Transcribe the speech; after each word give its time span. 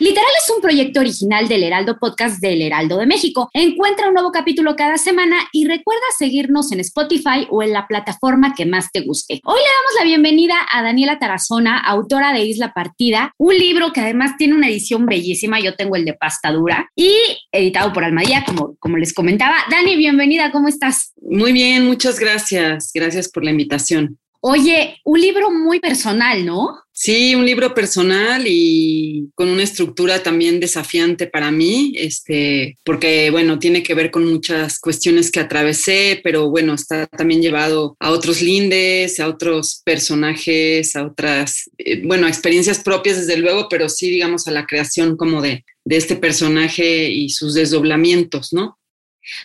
Literal 0.00 0.30
es 0.42 0.50
un 0.56 0.62
proyecto 0.62 1.00
original 1.00 1.46
del 1.46 1.62
Heraldo 1.62 1.98
Podcast 1.98 2.40
del 2.40 2.62
Heraldo 2.62 2.96
de 2.96 3.04
México. 3.04 3.50
Encuentra 3.52 4.08
un 4.08 4.14
nuevo 4.14 4.32
capítulo 4.32 4.74
cada 4.74 4.96
semana 4.96 5.36
y 5.52 5.66
recuerda 5.66 6.00
seguirnos 6.18 6.72
en 6.72 6.80
Spotify 6.80 7.46
o 7.50 7.62
en 7.62 7.74
la 7.74 7.86
plataforma 7.86 8.54
que 8.54 8.64
más 8.64 8.90
te 8.92 9.02
guste. 9.02 9.42
Hoy 9.44 9.58
le 9.58 9.66
damos 9.66 9.92
la 9.98 10.04
bienvenida 10.06 10.54
a 10.72 10.82
Daniela 10.82 11.18
Tarazona, 11.18 11.76
autora 11.76 12.32
de 12.32 12.46
Isla 12.46 12.72
Partida, 12.72 13.34
un 13.36 13.58
libro 13.58 13.92
que 13.92 14.00
además 14.00 14.38
tiene 14.38 14.54
una 14.54 14.70
edición 14.70 15.04
bellísima. 15.04 15.60
Yo 15.60 15.76
tengo 15.76 15.96
el 15.96 16.06
de 16.06 16.14
pasta 16.14 16.50
dura 16.50 16.90
y 16.96 17.14
editado 17.52 17.92
por 17.92 18.02
Almadía, 18.02 18.42
como, 18.46 18.76
como 18.76 18.96
les 18.96 19.12
comentaba. 19.12 19.56
Dani, 19.70 19.96
bienvenida, 19.96 20.50
¿cómo 20.50 20.68
estás? 20.68 21.12
Muy 21.20 21.52
bien, 21.52 21.84
muchas 21.84 22.18
gracias. 22.18 22.90
Gracias 22.94 23.28
por 23.28 23.44
la 23.44 23.50
invitación. 23.50 24.18
Oye, 24.42 24.98
un 25.04 25.20
libro 25.20 25.50
muy 25.50 25.80
personal, 25.80 26.46
¿no? 26.46 26.80
Sí, 26.92 27.34
un 27.34 27.44
libro 27.44 27.74
personal 27.74 28.44
y 28.46 29.30
con 29.34 29.48
una 29.48 29.62
estructura 29.62 30.22
también 30.22 30.60
desafiante 30.60 31.26
para 31.26 31.50
mí, 31.50 31.92
este, 31.96 32.78
porque 32.84 33.30
bueno, 33.30 33.58
tiene 33.58 33.82
que 33.82 33.94
ver 33.94 34.10
con 34.10 34.30
muchas 34.30 34.78
cuestiones 34.78 35.30
que 35.30 35.40
atravesé, 35.40 36.20
pero 36.24 36.50
bueno, 36.50 36.74
está 36.74 37.06
también 37.06 37.42
llevado 37.42 37.96
a 38.00 38.10
otros 38.10 38.40
lindes, 38.40 39.20
a 39.20 39.28
otros 39.28 39.82
personajes, 39.84 40.96
a 40.96 41.06
otras, 41.06 41.70
eh, 41.78 42.02
bueno, 42.06 42.26
experiencias 42.26 42.80
propias 42.80 43.18
desde 43.18 43.38
luego, 43.38 43.68
pero 43.68 43.88
sí, 43.88 44.10
digamos, 44.10 44.46
a 44.46 44.52
la 44.52 44.66
creación 44.66 45.16
como 45.16 45.42
de, 45.42 45.64
de 45.84 45.96
este 45.96 46.16
personaje 46.16 47.10
y 47.10 47.28
sus 47.30 47.54
desdoblamientos, 47.54 48.52
¿no? 48.52 48.78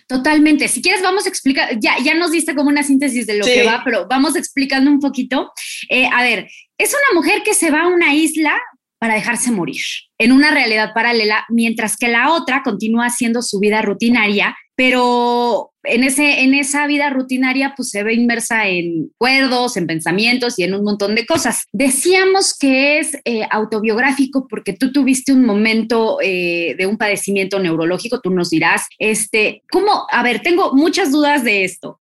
Totalmente. 0.07 0.67
Si 0.67 0.81
quieres, 0.81 1.01
vamos 1.01 1.25
a 1.25 1.29
explicar, 1.29 1.77
ya, 1.79 1.95
ya 2.03 2.13
nos 2.15 2.31
diste 2.31 2.55
como 2.55 2.69
una 2.69 2.83
síntesis 2.83 3.27
de 3.27 3.37
lo 3.37 3.45
que 3.45 3.63
va, 3.63 3.81
pero 3.83 4.07
vamos 4.09 4.35
explicando 4.35 4.89
un 4.89 4.99
poquito. 4.99 5.51
Eh, 5.89 6.07
a 6.11 6.23
ver, 6.23 6.49
es 6.77 6.93
una 6.93 7.19
mujer 7.19 7.43
que 7.43 7.53
se 7.53 7.71
va 7.71 7.81
a 7.81 7.87
una 7.87 8.13
isla 8.13 8.59
para 8.99 9.15
dejarse 9.15 9.51
morir 9.51 9.81
en 10.17 10.31
una 10.31 10.51
realidad 10.51 10.91
paralela, 10.93 11.45
mientras 11.49 11.97
que 11.97 12.07
la 12.07 12.31
otra 12.31 12.63
continúa 12.63 13.07
haciendo 13.07 13.41
su 13.41 13.59
vida 13.59 13.81
rutinaria, 13.81 14.55
pero 14.75 15.71
en, 15.83 16.03
ese, 16.03 16.41
en 16.41 16.53
esa 16.53 16.85
vida 16.87 17.09
rutinaria 17.09 17.73
pues 17.75 17.89
se 17.89 18.03
ve 18.03 18.13
inmersa 18.13 18.67
en 18.67 19.09
recuerdos, 19.11 19.77
en 19.77 19.87
pensamientos 19.87 20.59
y 20.59 20.63
en 20.63 20.75
un 20.75 20.83
montón 20.83 21.15
de 21.15 21.25
cosas. 21.25 21.63
Decíamos 21.71 22.55
que 22.57 22.99
es 22.99 23.17
eh, 23.25 23.47
autobiográfico 23.49 24.47
porque 24.47 24.73
tú 24.73 24.91
tuviste 24.91 25.31
un 25.31 25.45
momento 25.45 26.17
eh, 26.21 26.75
de 26.77 26.85
un 26.85 26.97
padecimiento 26.97 27.59
neurológico, 27.59 28.19
tú 28.19 28.31
nos 28.31 28.49
dirás, 28.49 28.85
este, 28.99 29.63
¿cómo? 29.71 30.05
A 30.11 30.23
ver, 30.23 30.41
tengo 30.41 30.73
muchas 30.73 31.11
dudas 31.11 31.43
de 31.43 31.63
esto. 31.63 31.99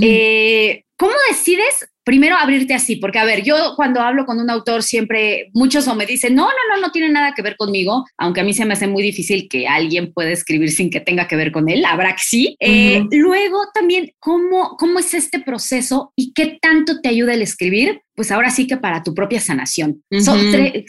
Eh, 0.00 0.84
¿Cómo 0.96 1.14
decides 1.30 1.88
primero 2.04 2.36
abrirte 2.36 2.74
así, 2.74 2.96
porque 2.96 3.18
a 3.18 3.24
ver, 3.24 3.42
yo 3.42 3.74
cuando 3.76 4.00
hablo 4.00 4.26
con 4.26 4.38
un 4.38 4.50
autor 4.50 4.82
siempre 4.82 5.50
muchos 5.52 5.88
o 5.88 5.94
me 5.94 6.06
dicen, 6.06 6.34
no, 6.34 6.44
no, 6.44 6.74
no, 6.74 6.80
no 6.80 6.92
tiene 6.92 7.08
nada 7.08 7.32
que 7.34 7.42
ver 7.42 7.56
conmigo, 7.56 8.04
aunque 8.18 8.40
a 8.40 8.44
mí 8.44 8.52
se 8.52 8.64
me 8.64 8.74
hace 8.74 8.86
muy 8.86 9.02
difícil 9.02 9.48
que 9.48 9.66
alguien 9.66 10.12
pueda 10.12 10.30
escribir 10.30 10.70
sin 10.70 10.90
que 10.90 11.00
tenga 11.00 11.26
que 11.26 11.36
ver 11.36 11.50
con 11.50 11.68
él, 11.68 11.84
habrá 11.84 12.12
que 12.12 12.22
sí. 12.22 12.56
Eh, 12.60 13.02
luego 13.10 13.58
también, 13.72 14.12
¿cómo, 14.18 14.76
¿cómo 14.78 14.98
es 14.98 15.14
este 15.14 15.40
proceso 15.40 16.12
y 16.14 16.32
qué 16.32 16.58
tanto 16.60 17.00
te 17.00 17.08
ayuda 17.08 17.34
el 17.34 17.42
escribir? 17.42 18.02
Pues 18.14 18.30
ahora 18.30 18.50
sí 18.50 18.66
que 18.66 18.76
para 18.76 19.02
tu 19.02 19.14
propia 19.14 19.40
sanación. 19.40 20.02
Son 20.20 20.40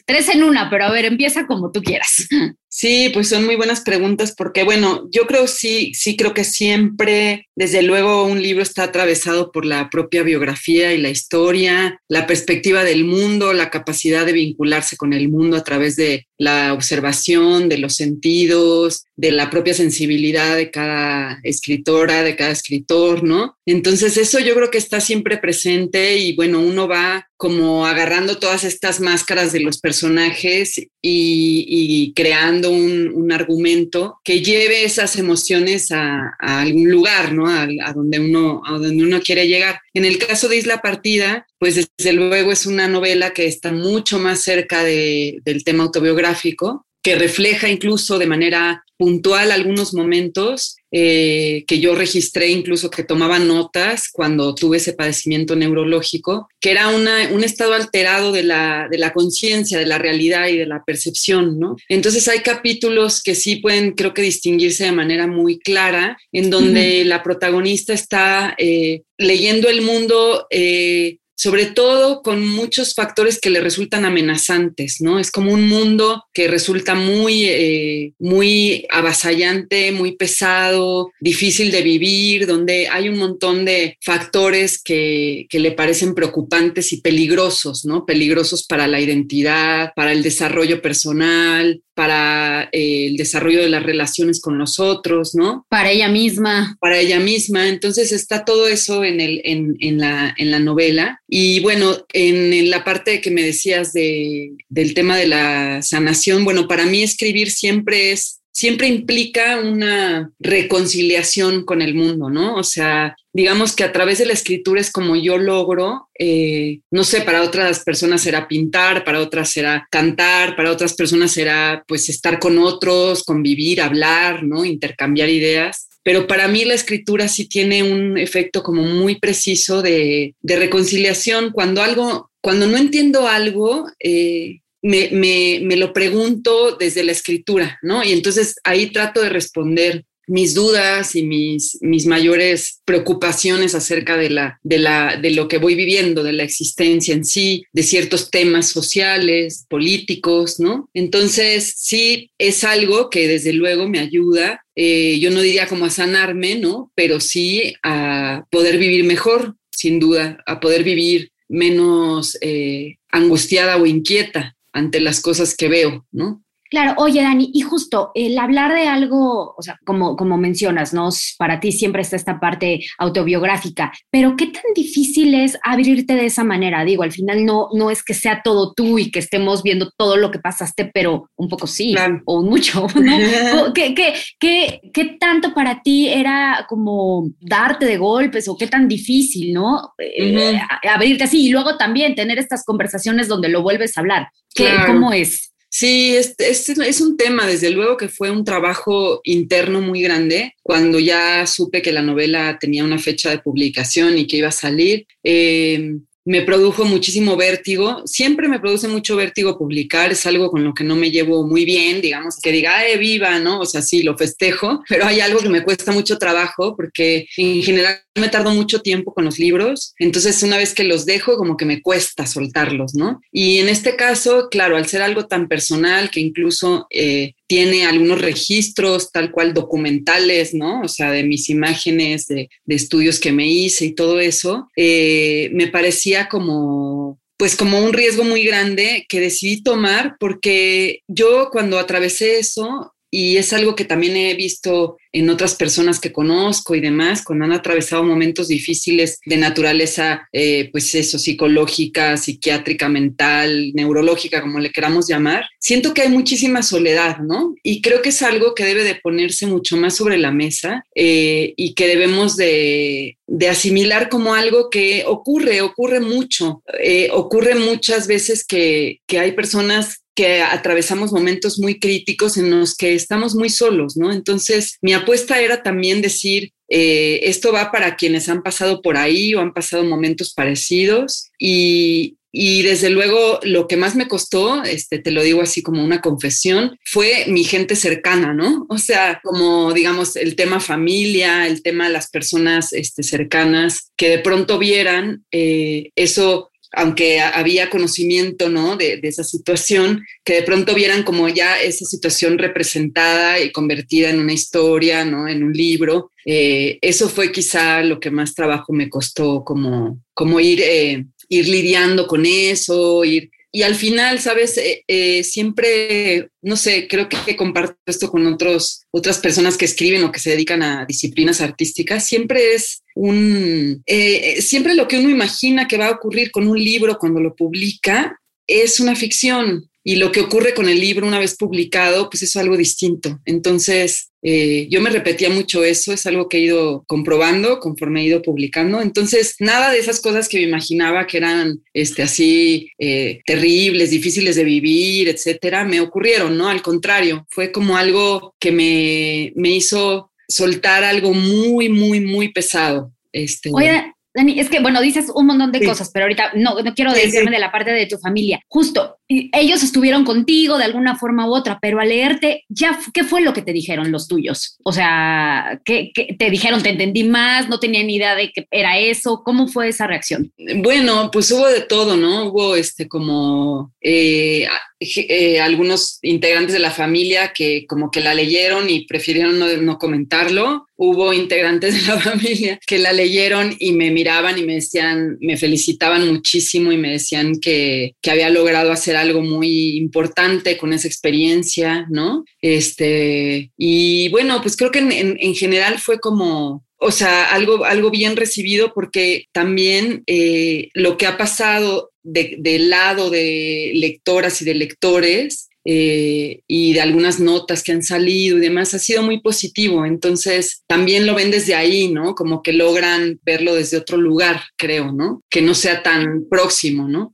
tres 0.06 0.30
en 0.30 0.44
una, 0.44 0.70
pero 0.70 0.86
a 0.86 0.92
ver, 0.92 1.06
empieza 1.06 1.48
como 1.48 1.72
tú 1.72 1.82
quieras. 1.82 2.28
Sí, 2.78 3.10
pues 3.14 3.30
son 3.30 3.46
muy 3.46 3.56
buenas 3.56 3.80
preguntas 3.80 4.36
porque, 4.38 4.66
bueno, 4.66 5.08
yo 5.10 5.28
creo 5.28 5.48
sí, 5.48 5.94
sí 5.94 6.18
creo 6.18 6.34
que 6.34 6.44
siempre, 6.44 7.48
desde 7.56 7.82
luego, 7.82 8.26
un 8.26 8.42
libro 8.42 8.62
está 8.62 8.84
atravesado 8.84 9.54
por 9.54 9.66
la 9.66 9.90
propia 9.90 10.24
biografía 10.24 10.92
y 10.92 10.98
la 10.98 11.08
historia, 11.08 12.02
la 12.10 12.28
perspectiva 12.28 12.84
del 12.84 13.06
mundo, 13.06 13.54
la 13.54 13.70
capacidad 13.70 14.26
de 14.26 14.34
vincularse 14.34 14.98
con 14.98 15.14
el 15.14 15.30
mundo 15.30 15.56
a 15.56 15.64
través 15.64 15.96
de 15.96 16.28
la 16.38 16.74
observación, 16.74 17.70
de 17.70 17.78
los 17.78 17.96
sentidos, 17.96 19.06
de 19.16 19.32
la 19.32 19.50
propia 19.50 19.74
sensibilidad 19.74 20.56
de 20.56 20.72
cada 20.72 21.40
escritora, 21.44 22.24
de 22.24 22.36
cada 22.36 22.52
escritor, 22.52 23.24
¿no? 23.24 23.58
Entonces 23.66 24.18
eso 24.18 24.40
yo 24.40 24.54
creo 24.56 24.72
que 24.72 24.78
está 24.78 25.00
siempre 25.00 25.38
presente 25.38 26.18
y 26.18 26.36
bueno, 26.36 26.60
uno 26.60 26.88
va 26.88 27.30
como 27.38 27.86
agarrando 27.86 28.38
todas 28.38 28.64
estas 28.64 29.00
máscaras 29.00 29.52
de 29.52 29.60
los 29.60 29.80
personajes 29.80 30.82
y, 31.02 32.14
creando 32.16 32.72
un, 32.72 33.32
argumento 33.32 34.20
que 34.24 34.42
lleve 34.42 34.86
esas 34.86 35.18
emociones 35.18 35.92
a, 35.92 36.36
algún 36.40 36.90
lugar, 36.90 37.34
¿no? 37.34 37.48
A, 37.48 37.68
donde 37.94 38.20
uno, 38.20 38.62
a 38.66 38.74
donde 38.74 39.04
uno 39.04 39.20
quiere 39.20 39.48
llegar. 39.48 39.80
En 39.94 40.06
el 40.06 40.18
caso 40.18 40.48
de 40.48 40.58
Isla 40.58 40.82
Partida, 40.82 41.48
pues 41.60 41.76
desde 41.98 42.14
luego 42.14 42.52
es 42.52 42.66
una 42.66 42.88
novela 42.88 43.34
que 43.34 43.48
está 43.48 43.72
mucho 43.72 44.20
más 44.20 44.42
cerca 44.42 44.84
del 44.84 45.64
tema 45.66 45.84
autobiográfico, 45.84 46.86
que 47.06 47.14
refleja 47.14 47.70
incluso 47.70 48.18
de 48.18 48.26
manera 48.26 48.84
puntual 48.98 49.52
algunos 49.52 49.94
momentos 49.94 50.76
eh, 50.92 51.64
que 51.68 51.80
yo 51.80 51.94
registré, 51.94 52.50
incluso 52.50 52.90
que 52.90 53.04
tomaba 53.04 53.38
notas 53.38 54.10
cuando 54.12 54.56
tuve 54.56 54.78
ese 54.78 54.94
padecimiento 54.94 55.56
neurológico, 55.56 56.48
que 56.60 56.72
era 56.72 56.88
una, 56.88 57.30
un 57.32 57.44
estado 57.44 57.76
alterado 57.76 58.32
de 58.32 58.42
la, 58.42 58.88
de 58.90 58.98
la 58.98 59.14
conciencia, 59.14 59.78
de 59.78 59.86
la 59.86 60.00
realidad 60.00 60.48
y 60.48 60.58
de 60.58 60.66
la 60.66 60.84
percepción, 60.84 61.60
¿no? 61.60 61.76
Entonces 61.90 62.28
hay 62.28 62.40
capítulos 62.40 63.22
que 63.22 63.36
sí 63.36 63.58
pueden, 63.58 63.92
creo 63.92 64.16
que, 64.16 64.24
distinguirse 64.24 64.86
de 64.86 64.92
manera 64.92 65.28
muy 65.28 65.60
clara, 65.60 66.18
en 66.32 66.50
donde 66.50 67.06
la 67.06 67.22
protagonista 67.22 67.94
está 67.94 68.56
eh, 68.58 69.04
leyendo 69.20 69.70
el 69.70 69.84
mundo. 69.84 70.48
Eh, 70.50 71.18
sobre 71.36 71.66
todo 71.66 72.22
con 72.22 72.48
muchos 72.48 72.94
factores 72.94 73.40
que 73.40 73.50
le 73.50 73.62
resultan 73.62 74.06
amenazantes, 74.06 75.02
¿no? 75.02 75.20
Es 75.20 75.32
como 75.32 75.52
un 75.52 75.68
mundo 75.68 76.24
que 76.34 76.48
resulta 76.48 76.96
muy, 76.96 77.46
eh, 77.46 78.14
muy 78.20 78.86
avasallante, 78.90 79.92
muy 79.92 80.16
pesado, 80.16 81.12
difícil 81.20 81.72
de 81.72 81.82
vivir, 81.82 82.48
donde 82.48 82.88
hay 82.88 83.10
un 83.10 83.18
montón 83.18 83.66
de 83.66 83.98
factores 84.02 84.82
que, 84.82 85.46
que 85.50 85.60
le 85.60 85.72
parecen 85.72 86.16
preocupantes 86.16 86.94
y 86.94 87.02
peligrosos, 87.02 87.86
¿no? 87.86 88.06
Peligrosos 88.06 88.66
para 88.66 88.88
la 88.88 89.02
identidad, 89.02 89.92
para 89.96 90.14
el 90.14 90.24
desarrollo 90.24 90.82
personal, 90.82 91.82
para 91.96 92.70
eh, 92.72 93.08
el 93.08 93.18
desarrollo 93.18 93.62
de 93.62 93.70
las 93.70 93.84
relaciones 93.84 94.42
con 94.42 94.58
los 94.58 94.80
otros, 94.80 95.34
¿no? 95.34 95.66
Para 95.70 95.92
ella 95.92 96.10
misma. 96.10 96.78
Para 96.80 97.00
ella 97.00 97.20
misma. 97.20 97.68
Entonces 97.70 98.12
está 98.12 98.46
todo 98.46 98.68
eso 98.68 99.04
en, 99.04 99.22
el, 99.22 99.42
en, 99.46 99.78
en, 99.80 99.98
la, 100.00 100.36
en 100.38 100.52
la, 100.52 100.60
novela. 100.60 101.22
Y 101.28 101.62
bueno, 101.62 102.06
en, 102.14 102.70
la 102.70 102.84
parte 102.84 103.22
que 103.22 103.32
me 103.32 103.44
decías 103.44 103.94
de, 103.94 104.52
del 104.70 104.94
tema 104.94 105.18
de 105.18 105.28
la 105.28 105.82
sanación, 105.82 106.44
bueno, 106.44 106.68
para 106.68 106.86
mí 106.86 107.02
escribir 107.02 107.50
siempre 107.50 108.12
es 108.12 108.42
siempre 108.56 108.88
implica 108.88 109.60
una 109.60 110.32
reconciliación 110.40 111.66
con 111.66 111.82
el 111.82 111.94
mundo, 111.94 112.30
¿no? 112.30 112.56
O 112.56 112.64
sea, 112.64 113.18
digamos 113.34 113.76
que 113.76 113.84
a 113.84 113.92
través 113.92 114.20
de 114.20 114.26
la 114.26 114.32
escritura 114.32 114.80
es 114.80 114.94
como 114.94 115.18
yo 115.18 115.38
logro, 115.38 116.08
eh, 116.18 116.80
no 116.90 117.04
sé, 117.04 117.20
para 117.20 117.42
otras 117.42 117.84
personas 117.84 118.22
será 118.22 118.48
pintar, 118.48 119.04
para 119.04 119.20
otras 119.20 119.50
será 119.50 119.86
cantar, 119.92 120.56
para 120.56 120.72
otras 120.72 120.94
personas 120.94 121.32
será 121.32 121.84
pues 121.86 122.08
estar 122.08 122.40
con 122.40 122.58
otros, 122.58 123.24
convivir, 123.24 123.82
hablar, 123.82 124.44
¿no? 124.44 124.64
Intercambiar 124.64 125.28
ideas. 125.28 125.90
Pero 126.02 126.26
para 126.26 126.48
mí 126.48 126.64
la 126.64 126.76
escritura 126.76 127.28
sí 127.28 127.50
tiene 127.50 127.84
un 127.84 128.18
efecto 128.18 128.64
como 128.64 128.84
muy 128.84 129.20
preciso 129.20 129.82
de, 129.82 130.34
reconciliación. 130.44 131.52
Cuando 131.52 131.84
algo, 131.84 132.32
cuando 132.40 132.68
no 132.68 132.78
entiendo 132.78 133.28
algo, 133.28 133.86
eh, 134.00 134.60
me, 134.86 135.76
lo 135.76 135.94
pregunto 135.94 136.76
desde 136.80 137.04
la 137.04 137.12
escritura, 137.12 137.80
¿no? 137.82 138.04
Y 138.04 138.12
entonces 138.12 138.56
ahí 138.64 138.92
trato 138.92 139.22
de 139.22 139.30
responder 139.30 140.06
mis 140.28 140.56
dudas 140.56 141.16
y 141.16 141.24
mis, 141.24 141.78
mis 141.82 142.08
mayores 142.08 142.82
preocupaciones 142.84 143.76
acerca 143.76 144.18
de, 144.18 144.32
la, 144.32 144.60
de, 144.64 144.80
la, 144.80 145.18
de 145.18 145.30
lo 145.32 145.48
que 145.48 145.60
voy 145.60 145.76
viviendo, 145.76 146.24
de 146.24 146.34
la 146.34 146.44
existencia 146.44 147.14
en 147.14 147.26
sí, 147.26 147.64
de 147.74 147.84
ciertos 147.84 148.32
temas 148.32 148.70
sociales, 148.70 149.66
políticos, 149.70 150.60
¿no? 150.60 150.90
Entonces, 150.96 151.74
sí, 151.78 152.32
es 152.40 152.64
algo 152.64 153.12
que 153.12 153.28
desde 153.28 153.54
luego 153.54 153.88
me 153.88 154.00
ayuda 154.00 154.66
eh, 154.76 155.20
yo 155.20 155.32
no 155.32 155.40
diría 155.40 155.68
como 155.68 155.86
a 155.86 155.90
sanarme, 155.90 156.56
¿no? 156.56 156.92
Pero 156.96 157.20
sí 157.20 157.74
a 157.82 158.46
poder 158.52 158.78
vivir 158.78 159.06
mejor, 159.06 159.56
sin 159.72 160.00
duda, 160.00 160.44
a 160.46 160.60
poder 160.60 160.84
vivir 160.84 161.32
menos 161.48 162.38
eh, 162.42 162.98
angustiada 163.10 163.78
o 163.78 163.86
inquieta 163.86 164.55
ante 164.76 165.00
las 165.00 165.22
cosas 165.22 165.56
que 165.56 165.70
veo, 165.70 166.06
¿no? 166.12 166.44
Claro, 166.76 166.94
oye 166.98 167.22
Dani, 167.22 167.52
y 167.54 167.62
justo 167.62 168.12
el 168.16 168.38
hablar 168.38 168.74
de 168.74 168.90
algo, 168.90 169.56
o 169.58 169.62
sea, 169.62 169.80
como, 169.86 170.18
como 170.18 170.38
mencionas, 170.38 170.94
¿no? 170.94 171.08
Para 171.38 171.62
ti 171.62 171.72
siempre 171.72 172.02
está 172.02 172.18
esta 172.18 172.38
parte 172.38 172.82
autobiográfica, 172.98 173.94
pero 174.12 174.36
¿qué 174.36 174.48
tan 174.48 174.62
difícil 174.76 175.36
es 175.36 175.58
abrirte 175.64 176.16
de 176.16 176.26
esa 176.26 176.44
manera? 176.44 176.84
Digo, 176.84 177.04
al 177.04 177.14
final 177.14 177.46
no, 177.46 177.70
no 177.72 177.92
es 177.92 178.04
que 178.04 178.14
sea 178.14 178.42
todo 178.44 178.74
tú 178.74 179.00
y 179.00 179.10
que 179.10 179.20
estemos 179.20 179.64
viendo 179.64 179.90
todo 179.98 180.18
lo 180.18 180.32
que 180.32 180.40
pasaste, 180.40 180.92
pero 180.94 181.30
un 181.38 181.48
poco 181.48 181.66
sí, 181.66 181.96
o 182.26 182.42
mucho, 182.44 182.88
¿no? 182.96 183.74
¿Qué, 183.74 183.96
qué, 183.96 184.14
qué, 184.38 184.82
qué 184.92 185.16
tanto 185.18 185.54
para 185.54 185.82
ti 185.82 186.10
era 186.10 186.66
como 186.68 187.30
darte 187.40 187.86
de 187.86 187.96
golpes 187.96 188.50
o 188.50 188.58
qué 188.58 188.68
tan 188.68 188.90
difícil, 188.90 189.54
¿no? 189.54 189.94
Eh, 189.98 190.60
abrirte 190.94 191.24
así 191.24 191.46
y 191.46 191.52
luego 191.52 191.78
también 191.78 192.16
tener 192.16 192.38
estas 192.38 192.66
conversaciones 192.66 193.30
donde 193.30 193.48
lo 193.48 193.62
vuelves 193.62 193.96
a 193.96 194.02
hablar. 194.02 194.28
¿Qué, 194.54 194.74
¿Cómo 194.86 195.14
es? 195.14 195.55
Sí, 195.78 196.16
este, 196.16 196.52
es 196.52 197.02
un 197.02 197.18
tema, 197.18 197.46
desde 197.46 197.70
luego 197.70 197.98
que 197.98 198.08
fue 198.08 198.32
un 198.32 198.46
trabajo 198.46 199.20
interno 199.26 199.82
muy 199.82 200.02
grande. 200.02 200.54
Cuando 200.64 201.00
ya 201.00 201.46
supe 201.48 201.82
que 201.82 201.92
la 201.92 202.02
novela 202.02 202.58
tenía 202.62 202.86
una 202.86 202.98
fecha 202.98 203.30
de 203.30 203.40
publicación 203.40 204.18
y 204.18 204.26
que 204.26 204.38
iba 204.38 204.48
a 204.48 204.52
salir, 204.52 205.06
eh, 205.22 205.98
me 206.26 206.42
produjo 206.42 206.86
muchísimo 206.86 207.38
vértigo. 207.38 208.02
Siempre 208.06 208.48
me 208.48 208.60
produce 208.60 208.88
mucho 208.88 209.16
vértigo 209.16 209.58
publicar, 209.58 210.12
es 210.12 210.26
algo 210.26 210.50
con 210.50 210.64
lo 210.64 210.74
que 210.74 210.84
no 210.84 210.96
me 210.96 211.12
llevo 211.12 211.48
muy 211.48 211.66
bien, 211.66 212.02
digamos, 212.02 212.40
que 212.42 212.52
diga, 212.52 212.88
¡eh, 212.88 212.98
viva! 212.98 213.40
¿no? 213.40 213.60
O 213.60 213.66
sea, 213.66 213.82
sí, 213.82 214.04
lo 214.04 214.18
festejo, 214.18 214.84
pero 214.90 215.06
hay 215.06 215.20
algo 215.20 215.40
que 215.40 215.50
me 215.50 215.64
cuesta 215.64 215.92
mucho 215.92 216.18
trabajo 216.18 216.76
porque 216.76 217.28
en 217.38 217.62
general 217.62 218.02
me 218.16 218.30
tardo 218.30 218.52
mucho 218.52 218.82
tiempo 218.82 219.14
con 219.14 219.26
los 219.26 219.40
libros, 219.40 219.94
entonces 220.00 220.42
una 220.42 220.58
vez 220.58 220.74
que 220.74 220.86
los 220.86 221.06
dejo, 221.06 221.36
como 221.38 221.58
que 221.58 221.66
me 221.66 221.82
cuesta 221.82 222.26
soltarlos, 222.26 222.96
¿no? 222.96 223.22
Y 223.32 223.60
en 223.60 223.68
este 223.68 223.98
caso, 223.98 224.48
claro, 224.50 224.78
al 224.78 224.88
ser 224.88 225.02
algo 225.02 225.28
tan 225.28 225.50
personal 225.50 226.10
que 226.10 226.22
incluso 226.22 226.88
eh, 226.92 227.34
tiene 227.48 227.86
algunos 227.86 228.22
registros 228.22 229.12
tal 229.12 229.32
cual 229.32 229.54
documentales, 229.54 230.54
¿no? 230.54 230.82
O 230.82 230.88
sea, 230.88 231.12
de 231.12 231.24
mis 231.24 231.50
imágenes, 231.50 232.28
de, 232.28 232.50
estudios 232.68 233.20
que 233.20 233.32
me 233.32 233.48
hice 233.48 233.86
y 233.86 233.96
todo 233.96 234.20
eso, 234.20 234.70
eh, 234.76 235.50
me 235.54 235.68
parecía 235.68 236.28
como 236.28 237.20
pues 237.38 237.58
como 237.58 237.84
un 237.84 237.92
riesgo 237.92 238.24
muy 238.24 238.46
grande 238.46 239.06
que 239.10 239.20
decidí 239.20 239.62
tomar 239.62 240.16
porque 240.22 241.02
yo 241.08 241.50
cuando 241.52 241.78
atravesé 241.78 242.40
eso 242.40 242.95
y 243.12 243.38
es 243.38 243.54
algo 243.54 243.76
que 243.76 243.86
también 243.86 244.18
he 244.18 244.34
visto 244.34 244.98
en 245.12 245.30
otras 245.30 245.56
personas 245.56 246.02
que 246.02 246.12
conozco 246.12 246.76
y 246.76 246.82
demás, 246.82 247.24
cuando 247.24 247.46
han 247.46 247.54
atravesado 247.54 248.04
momentos 248.04 248.50
difíciles 248.50 249.20
de 249.26 249.38
naturaleza, 249.38 250.28
eh, 250.34 250.70
pues 250.72 250.94
eso, 250.94 251.18
psicológica, 251.18 252.18
psiquiátrica, 252.18 252.90
mental, 252.90 253.72
neurológica, 253.74 254.42
como 254.42 254.60
le 254.60 254.72
queramos 254.72 255.08
llamar, 255.08 255.46
siento 255.58 255.94
que 255.94 256.02
hay 256.02 256.10
muchísima 256.10 256.62
soledad, 256.62 257.20
¿no? 257.20 257.56
Y 257.64 257.82
creo 257.82 258.02
que 258.02 258.10
es 258.10 258.22
algo 258.22 258.54
que 258.54 258.66
debe 258.66 258.84
de 258.84 258.96
ponerse 258.96 259.48
mucho 259.48 259.78
más 259.78 259.96
sobre 259.96 260.18
la 260.18 260.32
mesa 260.32 260.84
eh, 260.94 261.54
y 261.56 261.74
que 261.76 261.88
debemos 261.88 262.36
de, 262.36 263.18
asimilar 263.50 264.10
como 264.10 264.34
algo 264.34 264.70
que 264.70 265.06
ocurre, 265.08 265.62
ocurre 265.62 266.02
mucho, 266.02 266.62
eh, 266.82 267.10
ocurre 267.14 267.56
muchas 267.56 268.08
veces 268.08 268.46
que, 268.46 269.00
que 269.08 269.20
hay 269.20 269.32
personas 269.32 270.05
que 270.16 270.42
atravesamos 270.42 271.12
momentos 271.12 271.60
muy 271.60 271.80
críticos 271.80 272.38
en 272.38 272.50
los 272.50 272.76
que 272.76 272.96
estamos 272.96 273.36
muy 273.36 273.50
solos, 273.50 273.98
¿no? 273.98 274.12
Entonces, 274.12 274.78
mi 274.82 274.94
apuesta 274.94 275.42
era 275.42 275.62
también 275.62 276.02
decir, 276.02 276.54
eh, 276.70 277.20
esto 277.24 277.52
va 277.52 277.72
para 277.72 277.96
quienes 277.96 278.30
han 278.30 278.42
pasado 278.42 278.82
por 278.82 278.98
ahí 278.98 279.36
o 279.36 279.42
han 279.42 279.54
pasado 279.54 279.84
momentos 279.84 280.34
parecidos 280.34 281.30
y, 281.38 282.18
y 282.32 282.64
desde 282.64 282.90
luego 282.90 283.40
lo 283.44 283.66
que 283.66 283.78
más 283.78 283.96
me 283.96 284.10
costó, 284.10 284.62
este, 284.64 285.00
te 285.00 285.12
lo 285.12 285.24
digo 285.24 285.42
así 285.42 285.62
como 285.62 285.84
una 285.84 286.02
confesión, 286.02 286.78
fue 286.84 287.26
mi 287.28 287.46
gente 287.46 287.78
cercana, 287.78 288.34
¿no? 288.34 288.66
O 288.68 288.78
sea, 288.78 289.22
como 289.24 289.72
digamos 289.72 290.18
el 290.18 290.36
tema 290.36 290.60
familia, 290.60 291.48
el 291.48 291.62
tema 291.62 291.88
de 291.88 291.94
las 291.94 292.10
personas 292.10 292.74
este, 292.74 293.04
cercanas, 293.04 293.92
que 293.96 294.10
de 294.10 294.20
pronto 294.20 294.60
vieran 294.60 295.24
eh, 295.32 295.92
eso 295.96 296.52
aunque 296.72 297.20
había 297.20 297.70
conocimiento 297.70 298.50
¿no? 298.50 298.76
de, 298.78 299.00
esa 299.04 299.24
situación, 299.24 300.06
que 300.24 300.36
de 300.36 300.44
pronto 300.44 300.74
vieran 300.74 301.04
como 301.04 301.30
ya 301.30 301.62
esa 301.62 301.86
situación 301.86 302.38
representada 302.38 303.40
y 303.40 303.52
convertida 303.52 304.10
en 304.10 304.20
una 304.20 304.34
historia, 304.34 305.06
¿no? 305.06 305.28
en 305.28 305.44
un 305.44 305.54
libro. 305.54 306.12
Eh, 306.26 306.80
eso 306.82 307.10
fue 307.10 307.32
quizá 307.32 307.82
lo 307.82 308.00
que 308.00 308.12
más 308.12 308.34
trabajo 308.34 308.74
me 308.74 308.90
costó, 308.90 309.44
como, 309.44 310.00
como 310.14 310.40
ir, 310.40 310.62
eh, 310.62 311.06
ir 311.30 311.48
lidiando 311.48 312.08
con 312.08 312.26
eso, 312.26 313.04
ir 313.06 313.30
y 313.56 313.64
al 313.64 313.76
final, 313.76 314.20
sabes, 314.20 314.60
eh, 314.60 315.24
siempre, 315.24 316.28
no 316.42 316.58
sé, 316.58 316.90
creo 316.90 317.08
que 317.08 317.38
comparto 317.38 317.78
esto 317.86 318.12
con 318.12 318.28
otros, 318.28 318.84
otras 318.92 319.18
personas 319.20 319.56
que 319.56 319.64
escriben 319.64 320.04
o 320.04 320.12
que 320.12 320.20
se 320.20 320.32
dedican 320.32 320.62
a 320.62 320.86
disciplinas 320.86 321.40
artísticas, 321.40 322.06
siempre 322.06 322.54
es 322.54 322.84
un, 322.96 323.82
eh, 323.86 324.42
siempre 324.42 324.76
lo 324.76 324.90
que 324.90 325.00
uno 325.00 325.10
imagina 325.10 325.70
que 325.70 325.78
va 325.78 325.88
a 325.88 325.92
ocurrir 325.92 326.32
con 326.32 326.50
un 326.50 326.62
libro 326.62 326.98
cuando 326.98 327.22
lo 327.22 327.34
publica 327.34 328.20
es 328.48 328.80
una 328.80 328.96
ficción 328.96 329.70
y 329.88 329.98
lo 329.98 330.12
que 330.12 330.22
ocurre 330.22 330.56
con 330.56 330.68
el 330.68 330.80
libro 330.80 331.06
una 331.06 331.20
vez 331.20 331.36
publicado, 331.38 332.10
pues 332.10 332.24
es 332.24 332.36
algo 332.38 332.58
distinto. 332.58 333.20
Entonces, 333.24 334.10
eh, 334.24 334.68
yo 334.72 334.82
me 334.82 334.90
repetía 334.90 335.30
mucho 335.30 335.64
eso, 335.64 335.94
es 335.94 336.08
algo 336.08 336.28
que 336.28 336.38
he 336.38 336.42
ido 336.42 336.84
comprobando 336.88 337.60
conforme 337.60 338.02
he 338.02 338.06
ido 338.06 338.24
publicando. 338.24 338.82
Entonces, 338.82 339.36
nada 339.38 339.72
de 339.72 339.78
esas 339.78 340.00
cosas 340.00 340.28
que 340.28 340.38
me 340.38 340.44
imaginaba 340.44 341.06
que 341.06 341.18
eran 341.18 341.62
este, 341.72 342.02
así 342.02 342.70
eh, 342.80 343.22
terribles, 343.28 343.92
difíciles 343.92 344.36
de 344.36 344.44
vivir, 344.44 345.08
etcétera, 345.08 345.64
me 345.66 345.80
ocurrieron, 345.80 346.36
¿no? 346.36 346.50
Al 346.50 346.64
contrario, 346.64 347.28
fue 347.30 347.52
como 347.52 347.78
algo 347.78 348.34
que 348.40 348.52
me, 348.52 349.34
me 349.36 349.52
hizo 349.52 350.10
soltar 350.28 350.84
algo 350.84 351.14
muy, 351.14 351.70
muy, 351.70 352.00
muy 352.00 352.34
pesado. 352.34 352.92
Este, 353.12 353.52
Oye, 353.54 353.94
Dani, 354.16 354.40
es 354.40 354.50
que, 354.50 354.62
bueno, 354.62 354.82
dices 354.82 355.12
un 355.14 355.28
montón 355.28 355.52
de 355.52 355.66
cosas, 355.66 355.92
pero 355.94 356.06
ahorita 356.06 356.32
no, 356.36 356.62
no 356.62 356.74
quiero 356.74 356.94
decirme 356.94 357.32
de 357.32 357.40
la 357.40 357.52
parte 357.52 357.72
de 357.72 357.86
tu 357.86 357.98
familia. 357.98 358.40
Justo, 358.48 358.98
ellos 359.08 359.62
estuvieron 359.62 360.06
contigo 360.06 360.58
de 360.58 360.64
alguna 360.64 360.96
forma 360.96 361.28
u 361.28 361.36
otra, 361.36 361.60
pero 361.62 361.80
al 361.80 361.90
leerte, 361.90 362.46
ya, 362.50 362.80
¿qué 362.94 363.04
fue 363.04 363.22
lo 363.22 363.34
que 363.34 363.42
te 363.42 363.54
dijeron 363.54 363.92
los 363.92 364.08
tuyos? 364.08 364.58
O 364.64 364.72
sea, 364.72 365.60
¿qué, 365.66 365.92
te 366.18 366.30
dijeron? 366.30 366.64
¿Te 366.64 366.70
entendí 366.70 367.04
más? 367.04 367.50
¿No 367.50 367.60
tenía 367.60 367.84
ni 367.84 367.96
idea 367.96 368.16
de 368.16 368.32
que 368.32 368.48
era 368.50 368.80
eso? 368.80 369.22
¿Cómo 369.24 369.48
fue 369.48 369.68
esa 369.68 369.86
reacción? 369.86 370.32
Bueno, 370.58 371.10
pues 371.12 371.30
hubo 371.32 371.48
de 371.48 371.62
todo, 371.62 371.98
¿no? 371.98 372.26
Hubo 372.26 372.56
este 372.56 372.88
como 372.88 373.74
eh, 373.82 374.48
eh, 374.80 375.40
algunos 375.40 376.00
integrantes 376.02 376.54
de 376.54 376.60
la 376.60 376.72
familia 376.72 377.34
que 377.34 377.66
como 377.68 377.92
que 377.92 378.02
la 378.02 378.14
leyeron 378.14 378.70
y 378.70 378.86
prefirieron 378.86 379.40
no, 379.66 379.78
comentarlo. 379.78 380.65
Hubo 380.78 381.14
integrantes 381.14 381.74
de 381.76 381.94
la 381.94 382.00
familia 382.12 382.60
que 382.66 382.78
la 382.78 382.94
leyeron 382.94 383.56
y 383.60 383.74
me 383.74 383.92
miraban 383.92 384.38
y 384.38 384.44
me 384.44 384.56
decían, 384.56 385.18
me 385.22 385.38
felicitaban 385.38 386.08
muchísimo 386.08 386.72
y 386.72 386.78
me 386.78 386.92
decían 386.92 387.40
que, 387.40 387.96
que 388.02 388.12
había 388.12 388.30
logrado 388.30 388.72
hacer 388.72 388.96
algo 388.96 389.22
muy 389.22 389.78
importante 389.78 390.58
con 390.58 390.74
esa 390.74 390.88
experiencia, 390.88 391.86
¿no? 391.90 392.26
Este, 392.42 393.52
y 393.58 394.10
bueno, 394.10 394.42
pues 394.42 394.56
creo 394.58 394.72
que 394.72 394.80
en, 394.80 394.92
en, 394.92 395.36
general 395.36 395.80
fue 395.80 396.00
como, 396.00 396.66
o 396.78 396.92
sea, 396.92 397.32
algo, 397.34 397.66
algo 397.66 397.90
bien 397.90 398.16
recibido 398.16 398.74
porque 398.74 399.26
también 399.32 400.04
eh, 400.08 400.70
lo 400.74 400.98
que 400.98 401.08
ha 401.08 401.18
pasado 401.18 401.92
del 402.04 402.70
lado 402.70 403.10
de 403.10 403.72
lectoras 403.74 404.42
y 404.42 404.46
de 404.46 404.54
lectores 404.54 405.50
eh, 405.66 406.42
y 406.48 406.74
de 406.74 406.82
algunas 406.82 407.20
notas 407.20 407.64
que 407.64 407.72
han 407.72 407.82
salido 407.82 408.38
y 408.38 408.42
demás 408.42 408.74
ha 408.76 408.80
sido 408.80 409.02
muy 409.02 409.20
positivo. 409.20 409.86
Entonces, 409.86 410.64
también 410.68 411.08
lo 411.08 411.16
ven 411.16 411.32
desde 411.32 411.56
ahí, 411.56 411.92
¿no? 411.92 412.14
Como 412.14 412.44
que 412.44 412.54
logran 412.54 413.20
verlo 413.24 413.56
desde 413.56 413.78
otro 413.78 413.98
lugar, 413.98 414.42
creo, 414.58 414.92
¿no? 414.92 415.24
Que 415.30 415.42
no 415.42 415.56
sea 415.56 415.82
tan 415.82 416.26
próximo, 416.30 416.88
¿no? 416.88 417.14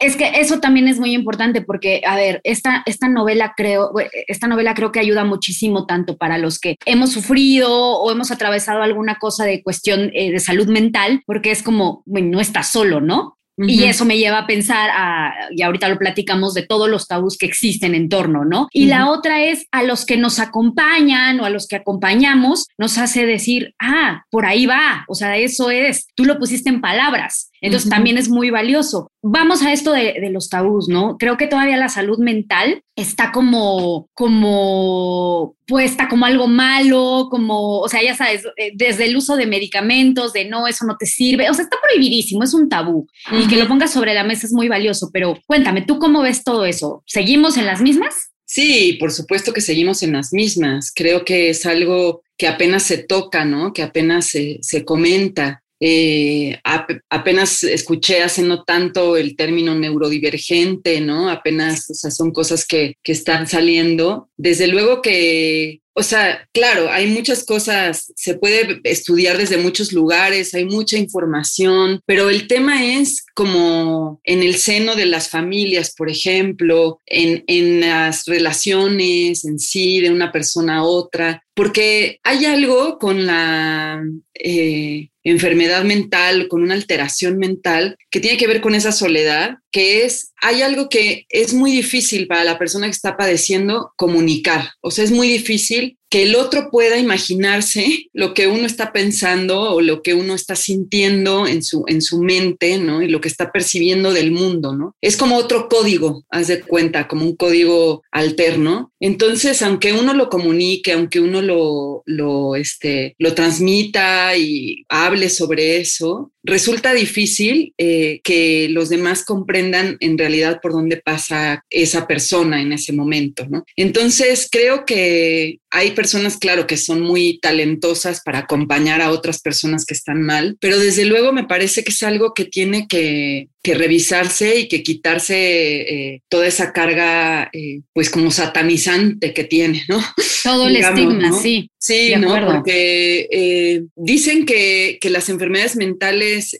Es 0.00 0.16
que 0.16 0.32
eso 0.40 0.60
también 0.60 0.88
es 0.88 0.98
muy 0.98 1.12
importante 1.12 1.60
porque, 1.60 2.00
a 2.06 2.16
ver, 2.16 2.40
esta, 2.42 2.82
esta 2.86 3.06
novela 3.06 3.52
creo, 3.54 3.92
esta 4.26 4.48
novela 4.48 4.74
creo 4.74 4.92
que 4.92 4.98
ayuda 4.98 5.24
muchísimo 5.24 5.84
tanto 5.84 6.16
para 6.16 6.38
los 6.38 6.58
que 6.58 6.76
hemos 6.86 7.12
sufrido 7.12 7.70
o 7.70 8.10
hemos 8.10 8.30
atravesado 8.30 8.82
alguna 8.82 9.18
cosa 9.18 9.44
de 9.44 9.62
cuestión 9.62 10.10
eh, 10.14 10.32
de 10.32 10.40
salud 10.40 10.68
mental, 10.68 11.22
porque 11.26 11.50
es 11.50 11.62
como, 11.62 12.02
bueno, 12.06 12.30
no 12.30 12.40
estás 12.40 12.72
solo, 12.72 13.02
¿no? 13.02 13.36
Y 13.66 13.84
eso 13.84 14.04
me 14.04 14.18
lleva 14.18 14.38
a 14.38 14.46
pensar, 14.46 14.90
a, 14.92 15.32
y 15.50 15.62
ahorita 15.62 15.88
lo 15.88 15.98
platicamos, 15.98 16.54
de 16.54 16.66
todos 16.66 16.88
los 16.88 17.06
tabús 17.06 17.36
que 17.36 17.46
existen 17.46 17.94
en 17.94 18.08
torno, 18.08 18.44
¿no? 18.44 18.68
Y 18.72 18.86
la 18.86 19.10
otra 19.10 19.42
es 19.42 19.66
a 19.70 19.82
los 19.82 20.06
que 20.06 20.16
nos 20.16 20.38
acompañan 20.38 21.40
o 21.40 21.44
a 21.44 21.50
los 21.50 21.66
que 21.66 21.76
acompañamos, 21.76 22.66
nos 22.78 22.98
hace 22.98 23.26
decir, 23.26 23.74
ah, 23.78 24.24
por 24.30 24.46
ahí 24.46 24.66
va, 24.66 25.04
o 25.08 25.14
sea, 25.14 25.36
eso 25.36 25.70
es, 25.70 26.06
tú 26.14 26.24
lo 26.24 26.38
pusiste 26.38 26.70
en 26.70 26.80
palabras. 26.80 27.49
Entonces 27.60 27.90
también 27.90 28.18
es 28.18 28.28
muy 28.28 28.50
valioso. 28.50 29.10
Vamos 29.22 29.62
a 29.62 29.72
esto 29.72 29.92
de, 29.92 30.14
de, 30.20 30.30
los 30.30 30.48
tabús, 30.48 30.88
¿no? 30.88 31.16
Creo 31.18 31.36
que 31.36 31.46
todavía 31.46 31.76
la 31.76 31.88
salud 31.88 32.18
mental 32.18 32.82
está 32.96 33.32
como, 33.32 34.08
como 34.14 35.56
puesta 35.66 36.08
como 36.08 36.26
algo 36.26 36.48
malo, 36.48 37.28
como, 37.30 37.80
o 37.80 37.88
sea, 37.88 38.02
ya 38.02 38.16
sabes, 38.16 38.44
eh, 38.56 38.72
desde 38.74 39.06
el 39.06 39.16
uso 39.16 39.36
de 39.36 39.46
medicamentos, 39.46 40.32
de 40.32 40.44
no, 40.46 40.66
eso 40.66 40.84
no 40.84 40.96
te 40.98 41.06
sirve, 41.06 41.50
o 41.50 41.54
sea, 41.54 41.64
está 41.64 41.76
prohibidísimo, 41.82 42.42
es 42.42 42.54
un 42.54 42.68
tabú. 42.68 43.06
Y 43.30 43.46
que 43.46 43.56
lo 43.56 43.68
pongas 43.68 43.92
sobre 43.92 44.14
la 44.14 44.24
mesa 44.24 44.46
es 44.46 44.52
muy 44.52 44.68
valioso, 44.68 45.10
pero 45.12 45.38
cuéntame, 45.46 45.82
¿tú 45.82 45.98
cómo 45.98 46.22
ves 46.22 46.44
todo 46.44 46.64
eso? 46.64 47.02
¿Seguimos 47.06 47.56
en 47.56 47.66
las 47.66 47.80
mismas? 47.80 48.30
Sí, 48.44 48.96
por 48.98 49.12
supuesto 49.12 49.52
que 49.52 49.60
seguimos 49.60 50.02
en 50.02 50.12
las 50.12 50.32
mismas. 50.32 50.92
Creo 50.92 51.24
que 51.24 51.50
es 51.50 51.66
algo 51.66 52.22
que 52.36 52.48
apenas 52.48 52.82
se 52.82 52.98
toca, 52.98 53.44
¿no? 53.44 53.72
Que 53.72 53.84
apenas 53.84 54.26
se, 54.26 54.58
se 54.62 54.84
comenta. 54.84 55.62
Eh, 55.80 56.60
apenas 57.08 57.64
escuché 57.64 58.22
hace 58.22 58.42
no 58.42 58.64
tanto 58.64 59.16
el 59.16 59.34
término 59.34 59.74
neurodivergente, 59.74 61.00
¿no? 61.00 61.30
Apenas, 61.30 61.88
o 61.88 61.94
sea, 61.94 62.10
son 62.10 62.32
cosas 62.32 62.66
que, 62.66 62.94
que 63.02 63.12
están 63.12 63.46
saliendo. 63.46 64.28
Desde 64.36 64.66
luego 64.66 65.00
que 65.00 65.80
o 66.00 66.02
sea, 66.02 66.48
claro, 66.54 66.90
hay 66.90 67.08
muchas 67.08 67.44
cosas, 67.44 68.12
se 68.16 68.34
puede 68.34 68.80
estudiar 68.84 69.36
desde 69.36 69.58
muchos 69.58 69.92
lugares, 69.92 70.54
hay 70.54 70.64
mucha 70.64 70.96
información, 70.96 72.00
pero 72.06 72.30
el 72.30 72.46
tema 72.46 72.86
es 72.86 73.26
como 73.34 74.18
en 74.24 74.42
el 74.42 74.54
seno 74.54 74.94
de 74.94 75.04
las 75.04 75.28
familias, 75.28 75.92
por 75.94 76.08
ejemplo, 76.08 77.00
en, 77.04 77.44
en 77.48 77.80
las 77.80 78.24
relaciones 78.24 79.44
en 79.44 79.58
sí 79.58 80.00
de 80.00 80.10
una 80.10 80.32
persona 80.32 80.78
a 80.78 80.84
otra, 80.84 81.42
porque 81.54 82.18
hay 82.22 82.46
algo 82.46 82.98
con 82.98 83.26
la 83.26 84.02
eh, 84.32 85.09
enfermedad 85.24 85.84
mental, 85.84 86.48
con 86.48 86.62
una 86.62 86.74
alteración 86.74 87.38
mental 87.38 87.96
que 88.10 88.20
tiene 88.20 88.36
que 88.36 88.46
ver 88.46 88.60
con 88.60 88.74
esa 88.74 88.92
soledad, 88.92 89.58
que 89.70 90.04
es, 90.04 90.32
hay 90.40 90.62
algo 90.62 90.88
que 90.88 91.26
es 91.28 91.52
muy 91.52 91.72
difícil 91.72 92.26
para 92.26 92.44
la 92.44 92.58
persona 92.58 92.86
que 92.86 92.92
está 92.92 93.16
padeciendo 93.16 93.92
comunicar, 93.96 94.70
o 94.80 94.90
sea, 94.90 95.04
es 95.04 95.10
muy 95.10 95.28
difícil 95.28 95.98
que 96.10 96.24
el 96.24 96.34
otro 96.34 96.70
pueda 96.70 96.98
imaginarse 96.98 98.08
lo 98.12 98.34
que 98.34 98.48
uno 98.48 98.66
está 98.66 98.92
pensando 98.92 99.60
o 99.60 99.80
lo 99.80 100.02
que 100.02 100.12
uno 100.14 100.34
está 100.34 100.56
sintiendo 100.56 101.46
en 101.46 101.62
su, 101.62 101.84
en 101.86 102.02
su 102.02 102.20
mente, 102.20 102.78
¿no? 102.78 103.00
Y 103.00 103.08
lo 103.08 103.20
que 103.20 103.28
está 103.28 103.52
percibiendo 103.52 104.12
del 104.12 104.32
mundo, 104.32 104.74
¿no? 104.74 104.96
Es 105.00 105.16
como 105.16 105.36
otro 105.36 105.68
código, 105.68 106.24
haz 106.28 106.48
de 106.48 106.62
cuenta, 106.62 107.06
como 107.06 107.24
un 107.24 107.36
código 107.36 108.02
alterno. 108.10 108.92
Entonces, 108.98 109.62
aunque 109.62 109.92
uno 109.92 110.12
lo 110.12 110.28
comunique, 110.28 110.92
aunque 110.92 111.20
uno 111.20 111.42
lo, 111.42 112.02
lo, 112.06 112.56
este, 112.56 113.14
lo 113.18 113.34
transmita 113.34 114.36
y 114.36 114.84
hable 114.88 115.30
sobre 115.30 115.78
eso, 115.78 116.32
resulta 116.42 116.92
difícil 116.92 117.72
eh, 117.78 118.20
que 118.24 118.68
los 118.70 118.88
demás 118.88 119.24
comprendan 119.24 119.96
en 120.00 120.18
realidad 120.18 120.58
por 120.60 120.72
dónde 120.72 120.96
pasa 120.96 121.64
esa 121.70 122.06
persona 122.06 122.60
en 122.60 122.72
ese 122.72 122.92
momento, 122.92 123.46
¿no? 123.48 123.64
Entonces, 123.76 124.48
creo 124.50 124.84
que 124.84 125.60
hay 125.70 125.92
personas, 126.00 126.38
claro, 126.38 126.66
que 126.66 126.78
son 126.78 127.02
muy 127.02 127.38
talentosas 127.40 128.22
para 128.24 128.38
acompañar 128.38 129.02
a 129.02 129.10
otras 129.10 129.38
personas 129.42 129.84
que 129.84 129.92
están 129.92 130.22
mal, 130.22 130.56
pero 130.58 130.78
desde 130.78 131.04
luego 131.04 131.30
me 131.30 131.44
parece 131.44 131.84
que 131.84 131.92
es 131.92 132.02
algo 132.02 132.32
que 132.32 132.46
tiene 132.46 132.88
que, 132.88 133.50
revisarse 133.64 134.60
y 134.60 134.68
que 134.68 134.82
quitarse 134.82 135.34
eh, 135.34 136.22
toda 136.28 136.46
esa 136.46 136.72
carga, 136.72 137.50
eh, 137.52 137.82
pues 137.92 138.08
como 138.08 138.30
satanizante 138.30 139.34
que 139.34 139.44
tiene, 139.44 139.84
¿no? 139.88 140.00
Todo 140.42 140.68
el 140.68 140.76
estigma, 140.76 141.32
sí. 141.32 141.70
Sí, 141.78 142.14
¿no? 142.16 142.34
Porque 142.46 143.26
eh, 143.30 143.84
dicen 143.96 144.44
que, 144.44 144.98
que, 145.00 145.10
las 145.10 145.28
enfermedades 145.28 145.76
mentales, 145.76 146.56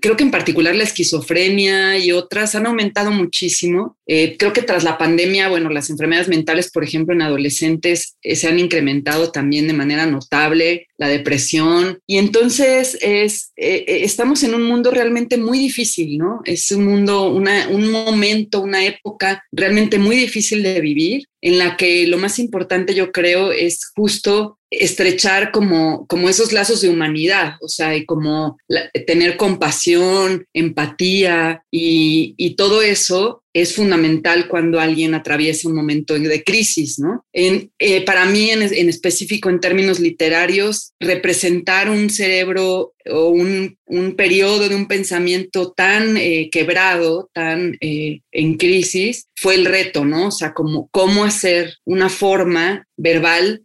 creo 0.00 0.16
que 0.16 0.24
en 0.24 0.30
particular 0.30 0.74
la 0.74 0.84
esquizofrenia 0.84 1.98
y 1.98 2.12
otras, 2.12 2.54
han 2.54 2.66
aumentado 2.66 3.10
muchísimo. 3.10 3.96
creo 4.06 4.52
que 4.52 4.62
tras 4.62 4.84
la 4.84 4.98
pandemia, 4.98 5.48
bueno, 5.48 5.70
las 5.70 5.88
enfermedades 5.90 6.28
mentales, 6.28 6.70
por 6.70 6.84
ejemplo, 6.84 7.14
en 7.14 7.22
adolescentes, 7.22 8.16
se 8.22 8.48
han 8.48 8.58
incrementado 8.58 9.30
también 9.32 9.66
de 9.68 9.74
manera 9.74 10.06
notable, 10.06 10.87
la 10.98 11.08
depresión. 11.08 12.00
Y 12.06 12.18
entonces 12.18 12.98
es, 13.00 13.52
estamos 13.56 14.42
en 14.42 14.54
un 14.54 14.64
mundo 14.64 14.90
realmente 14.90 15.36
muy 15.36 15.58
difícil, 15.58 16.18
¿no? 16.18 16.40
Es 16.44 16.70
un 16.72 16.84
mundo, 16.84 17.32
una, 17.32 17.68
un 17.68 17.90
momento, 17.90 18.60
una 18.60 18.84
época 18.84 19.44
realmente 19.52 19.98
muy 19.98 20.16
difícil 20.16 20.62
de 20.62 20.80
vivir, 20.80 21.28
en 21.40 21.58
la 21.58 21.76
que 21.76 22.06
lo 22.06 22.18
más 22.18 22.38
importante 22.38 22.94
yo 22.94 23.12
creo 23.12 23.52
es 23.52 23.90
justo 23.94 24.58
estrechar 24.70 25.50
como, 25.50 26.06
como 26.06 26.28
esos 26.28 26.52
lazos 26.52 26.82
de 26.82 26.90
humanidad, 26.90 27.54
o 27.62 27.68
sea, 27.68 27.96
y 27.96 28.04
como 28.04 28.58
tener 29.06 29.36
compasión, 29.36 30.44
empatía 30.52 31.62
y, 31.70 32.54
todo 32.56 32.82
eso 32.82 33.44
es 33.54 33.74
fundamental 33.74 34.48
cuando 34.48 34.80
alguien 34.80 35.14
atraviesa 35.14 35.68
un 35.68 35.76
momento 35.76 36.18
de 36.18 36.42
crisis, 36.42 36.98
¿no? 36.98 37.24
Eh, 37.32 38.04
para 38.04 38.24
mí, 38.24 38.50
en, 38.50 38.62
en, 38.62 38.88
específico, 38.88 39.48
en 39.48 39.60
términos 39.60 40.00
literarios, 40.00 40.92
representar 40.98 41.88
un 41.88 42.10
cerebro 42.10 42.94
o 43.10 43.30
un, 43.30 43.76
un 43.86 44.14
periodo 44.14 44.68
de 44.68 44.74
un 44.74 44.86
pensamiento 44.86 45.72
tan 45.72 46.16
eh, 46.16 46.48
quebrado, 46.50 47.30
tan 47.32 47.76
eh, 47.80 48.20
en 48.32 48.56
crisis, 48.56 49.28
fue 49.36 49.54
el 49.54 49.64
reto, 49.64 50.04
¿no? 50.04 50.28
O 50.28 50.30
sea, 50.30 50.52
como, 50.52 50.88
cómo 50.90 51.24
hacer 51.24 51.74
una 51.84 52.08
forma 52.08 52.86
verbal 52.96 53.62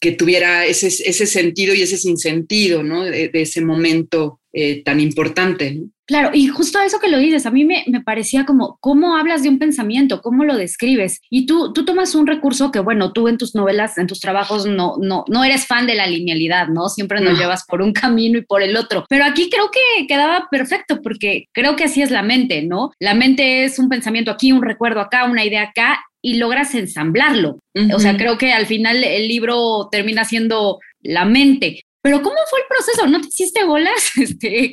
que 0.00 0.12
tuviera 0.12 0.66
ese, 0.66 0.86
ese 0.86 1.26
sentido 1.26 1.74
y 1.74 1.82
ese 1.82 1.96
sinsentido, 1.96 2.82
¿no? 2.82 3.04
De, 3.04 3.30
ese 3.32 3.60
momento 3.60 4.40
eh, 4.58 4.82
tan 4.82 5.00
importante. 5.00 5.82
Claro, 6.06 6.30
y 6.32 6.46
justo 6.46 6.80
eso 6.80 6.98
que 6.98 7.10
lo 7.10 7.18
dices, 7.18 7.44
a 7.44 7.50
mí 7.50 7.66
me, 7.66 7.84
me, 7.88 8.00
parecía 8.00 8.46
como, 8.46 8.78
¿cómo 8.80 9.14
hablas 9.14 9.42
de 9.42 9.50
un 9.50 9.58
pensamiento? 9.58 10.22
¿Cómo 10.22 10.44
lo 10.44 10.56
describes? 10.56 11.20
Y 11.28 11.44
tú, 11.44 11.74
tú 11.74 11.84
tomas 11.84 12.14
un 12.14 12.26
recurso 12.26 12.70
que, 12.70 12.78
bueno, 12.78 13.12
tú 13.12 13.28
en 13.28 13.36
tus 13.36 13.54
novelas, 13.54 13.98
en 13.98 14.06
tus 14.06 14.18
trabajos, 14.18 14.64
no, 14.64 14.94
no, 14.98 15.26
no 15.28 15.44
eres 15.44 15.66
fan 15.66 15.86
de 15.86 15.94
la 15.94 16.06
linealidad, 16.06 16.68
¿no? 16.68 16.88
Siempre 16.88 17.20
nos 17.20 17.38
llevas 17.38 17.66
por 17.66 17.82
un 17.82 17.92
camino 17.92 18.38
y 18.38 18.46
por 18.46 18.62
el 18.62 18.78
otro. 18.78 19.04
Pero 19.10 19.26
aquí 19.26 19.50
creo 19.50 19.70
que 19.70 20.06
quedaba 20.06 20.48
perfecto 20.50 21.02
porque 21.02 21.48
creo 21.52 21.76
que 21.76 21.84
así 21.84 22.00
es 22.00 22.10
la 22.10 22.22
mente, 22.22 22.62
¿no? 22.62 22.92
La 22.98 23.12
mente 23.12 23.64
es 23.64 23.78
un 23.78 23.90
pensamiento 23.90 24.30
aquí, 24.30 24.52
un 24.52 24.62
recuerdo 24.62 25.00
acá, 25.00 25.26
una 25.26 25.44
idea 25.44 25.64
acá, 25.64 25.98
y 26.22 26.38
logras 26.38 26.74
ensamblarlo. 26.74 27.58
O 27.94 27.98
sea, 27.98 28.16
creo 28.16 28.38
que 28.38 28.52
al 28.52 28.64
final 28.64 29.04
el 29.04 29.28
libro 29.28 29.88
termina 29.92 30.24
siendo 30.24 30.80
la 31.02 31.24
mente. 31.24 31.82
Pero 32.06 32.22
¿cómo 32.22 32.36
fue 32.48 32.60
el 32.60 32.66
proceso? 32.68 33.06
¿No 33.08 33.20
te 33.20 33.26
hiciste 33.26 33.64
bolas? 33.64 34.12
Este, 34.16 34.70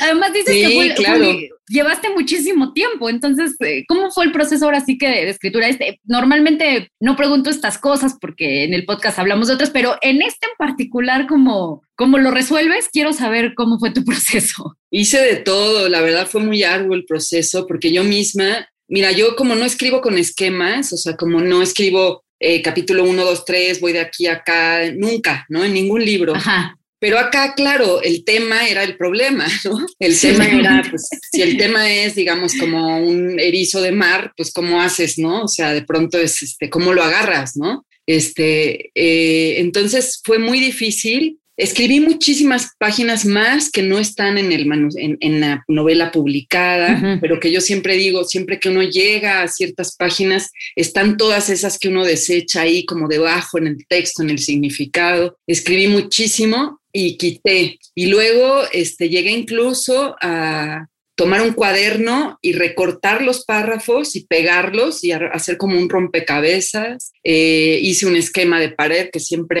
además 0.00 0.32
dices 0.32 0.54
que 0.54 1.48
llevaste 1.68 2.10
muchísimo 2.10 2.72
tiempo. 2.72 3.08
Entonces, 3.08 3.56
eh, 3.58 3.84
¿cómo 3.88 4.12
fue 4.12 4.26
el 4.26 4.32
proceso 4.32 4.66
ahora 4.66 4.80
sí 4.80 4.96
que 4.96 5.08
de, 5.08 5.28
escritura? 5.28 5.68
Este, 5.68 5.98
normalmente 6.04 6.92
no 7.00 7.16
pregunto 7.16 7.50
estas 7.50 7.78
cosas 7.78 8.16
porque 8.20 8.62
en 8.62 8.74
el 8.74 8.84
podcast 8.84 9.18
hablamos 9.18 9.48
de 9.48 9.54
otras, 9.54 9.70
pero 9.70 9.96
en 10.02 10.22
este 10.22 10.46
en 10.46 10.52
particular, 10.56 11.26
¿cómo, 11.26 11.82
cómo 11.96 12.18
lo 12.18 12.30
resuelves? 12.30 12.88
Quiero 12.92 13.12
saber 13.12 13.54
cómo 13.56 13.80
fue 13.80 13.90
tu 13.90 14.04
proceso. 14.04 14.76
Hice 14.92 15.20
de 15.20 15.36
todo, 15.36 15.88
la 15.88 16.00
verdad 16.00 16.28
fue 16.28 16.42
muy 16.42 16.62
arduo 16.62 16.94
el 16.94 17.06
proceso 17.06 17.66
porque 17.66 17.92
yo 17.92 18.04
misma 18.04 18.68
Mira, 18.88 19.10
yo 19.10 19.36
como 19.36 19.54
no 19.54 19.64
escribo 19.64 20.02
con 20.02 20.18
esquemas, 20.18 20.92
o 20.92 20.98
sea, 20.98 21.16
como 21.16 21.40
no 21.40 21.62
escribo 21.62 22.24
eh, 22.42 22.60
capítulo 22.60 23.04
1, 23.04 23.24
2, 23.24 23.44
3, 23.44 23.80
voy 23.80 23.92
de 23.92 24.00
aquí 24.00 24.26
a 24.26 24.32
acá, 24.32 24.90
nunca, 24.92 25.46
¿no? 25.48 25.64
En 25.64 25.72
ningún 25.72 26.04
libro. 26.04 26.34
Ajá. 26.34 26.76
Pero 26.98 27.18
acá, 27.18 27.54
claro, 27.54 28.02
el 28.02 28.24
tema 28.24 28.66
era 28.68 28.82
el 28.82 28.96
problema, 28.96 29.46
¿no? 29.64 29.86
El 29.98 30.18
tema 30.18 30.46
era, 30.46 30.84
pues, 30.90 31.08
si 31.30 31.40
el 31.40 31.56
tema 31.56 31.92
es, 31.92 32.16
digamos, 32.16 32.54
como 32.54 32.98
un 32.98 33.38
erizo 33.38 33.80
de 33.80 33.92
mar, 33.92 34.32
pues, 34.36 34.52
¿cómo 34.52 34.80
haces, 34.80 35.18
no? 35.18 35.42
O 35.42 35.48
sea, 35.48 35.72
de 35.72 35.82
pronto 35.82 36.18
es, 36.18 36.42
este, 36.42 36.68
¿cómo 36.68 36.92
lo 36.92 37.02
agarras, 37.02 37.56
no? 37.56 37.86
Este, 38.06 38.90
eh, 38.94 39.60
entonces 39.60 40.20
fue 40.24 40.40
muy 40.40 40.58
difícil 40.58 41.38
Escribí 41.56 42.00
muchísimas 42.00 42.70
páginas 42.78 43.26
más 43.26 43.70
que 43.70 43.82
no 43.82 43.98
están 43.98 44.38
en, 44.38 44.52
el 44.52 44.66
en, 44.96 45.40
la 45.40 45.62
novela 45.68 46.10
publicada, 46.10 47.18
pero 47.20 47.38
que 47.40 47.52
yo 47.52 47.60
siempre 47.60 47.96
digo, 47.96 48.24
siempre 48.24 48.58
que 48.58 48.70
uno 48.70 48.82
llega 48.82 49.42
a 49.42 49.48
ciertas 49.48 49.94
páginas, 49.96 50.50
están 50.76 51.18
todas 51.18 51.50
esas 51.50 51.78
que 51.78 51.88
uno 51.88 52.04
desecha 52.04 52.62
ahí 52.62 52.86
como 52.86 53.06
debajo 53.06 53.58
en 53.58 53.66
el 53.66 53.86
texto, 53.86 54.22
en 54.22 54.30
el 54.30 54.38
significado. 54.38 55.36
Escribí 55.46 55.88
muchísimo 55.88 56.80
y 56.90 57.18
quité. 57.18 57.78
Y 57.94 58.06
luego 58.06 58.62
este, 58.72 59.10
llegué 59.10 59.32
incluso 59.32 60.16
a 60.22 60.86
tomar 61.14 61.42
un 61.42 61.52
cuaderno 61.52 62.38
y 62.40 62.52
recortar 62.52 63.22
los 63.22 63.44
párrafos 63.44 64.16
y 64.16 64.26
pegarlos 64.26 65.04
y 65.04 65.12
hacer 65.12 65.58
como 65.58 65.78
un 65.78 65.88
rompecabezas. 65.88 67.12
Eh, 67.22 67.78
hice 67.82 68.06
un 68.06 68.16
esquema 68.16 68.58
de 68.58 68.70
pared 68.70 69.10
que 69.12 69.20
siempre 69.20 69.60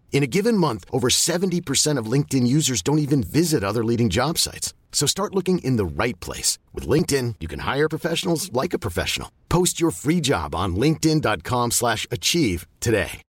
In 0.11 0.23
a 0.23 0.27
given 0.27 0.57
month, 0.57 0.85
over 0.91 1.07
70% 1.09 1.97
of 1.97 2.11
LinkedIn 2.11 2.45
users 2.45 2.83
don't 2.83 2.99
even 2.99 3.23
visit 3.23 3.63
other 3.63 3.83
leading 3.83 4.09
job 4.09 4.37
sites. 4.37 4.75
So 4.91 5.07
start 5.07 5.33
looking 5.33 5.59
in 5.63 5.77
the 5.77 5.85
right 5.85 6.19
place. 6.19 6.59
With 6.73 6.87
LinkedIn, 6.87 7.35
you 7.39 7.47
can 7.47 7.59
hire 7.59 7.89
professionals 7.89 8.51
like 8.53 8.73
a 8.75 8.79
professional. 8.79 9.29
Post 9.49 9.81
your 9.81 9.89
free 9.89 10.21
job 10.21 10.53
on 10.53 10.75
linkedin.com 10.75 11.71
slash 11.71 12.05
achieve 12.11 12.67
today. 12.79 13.21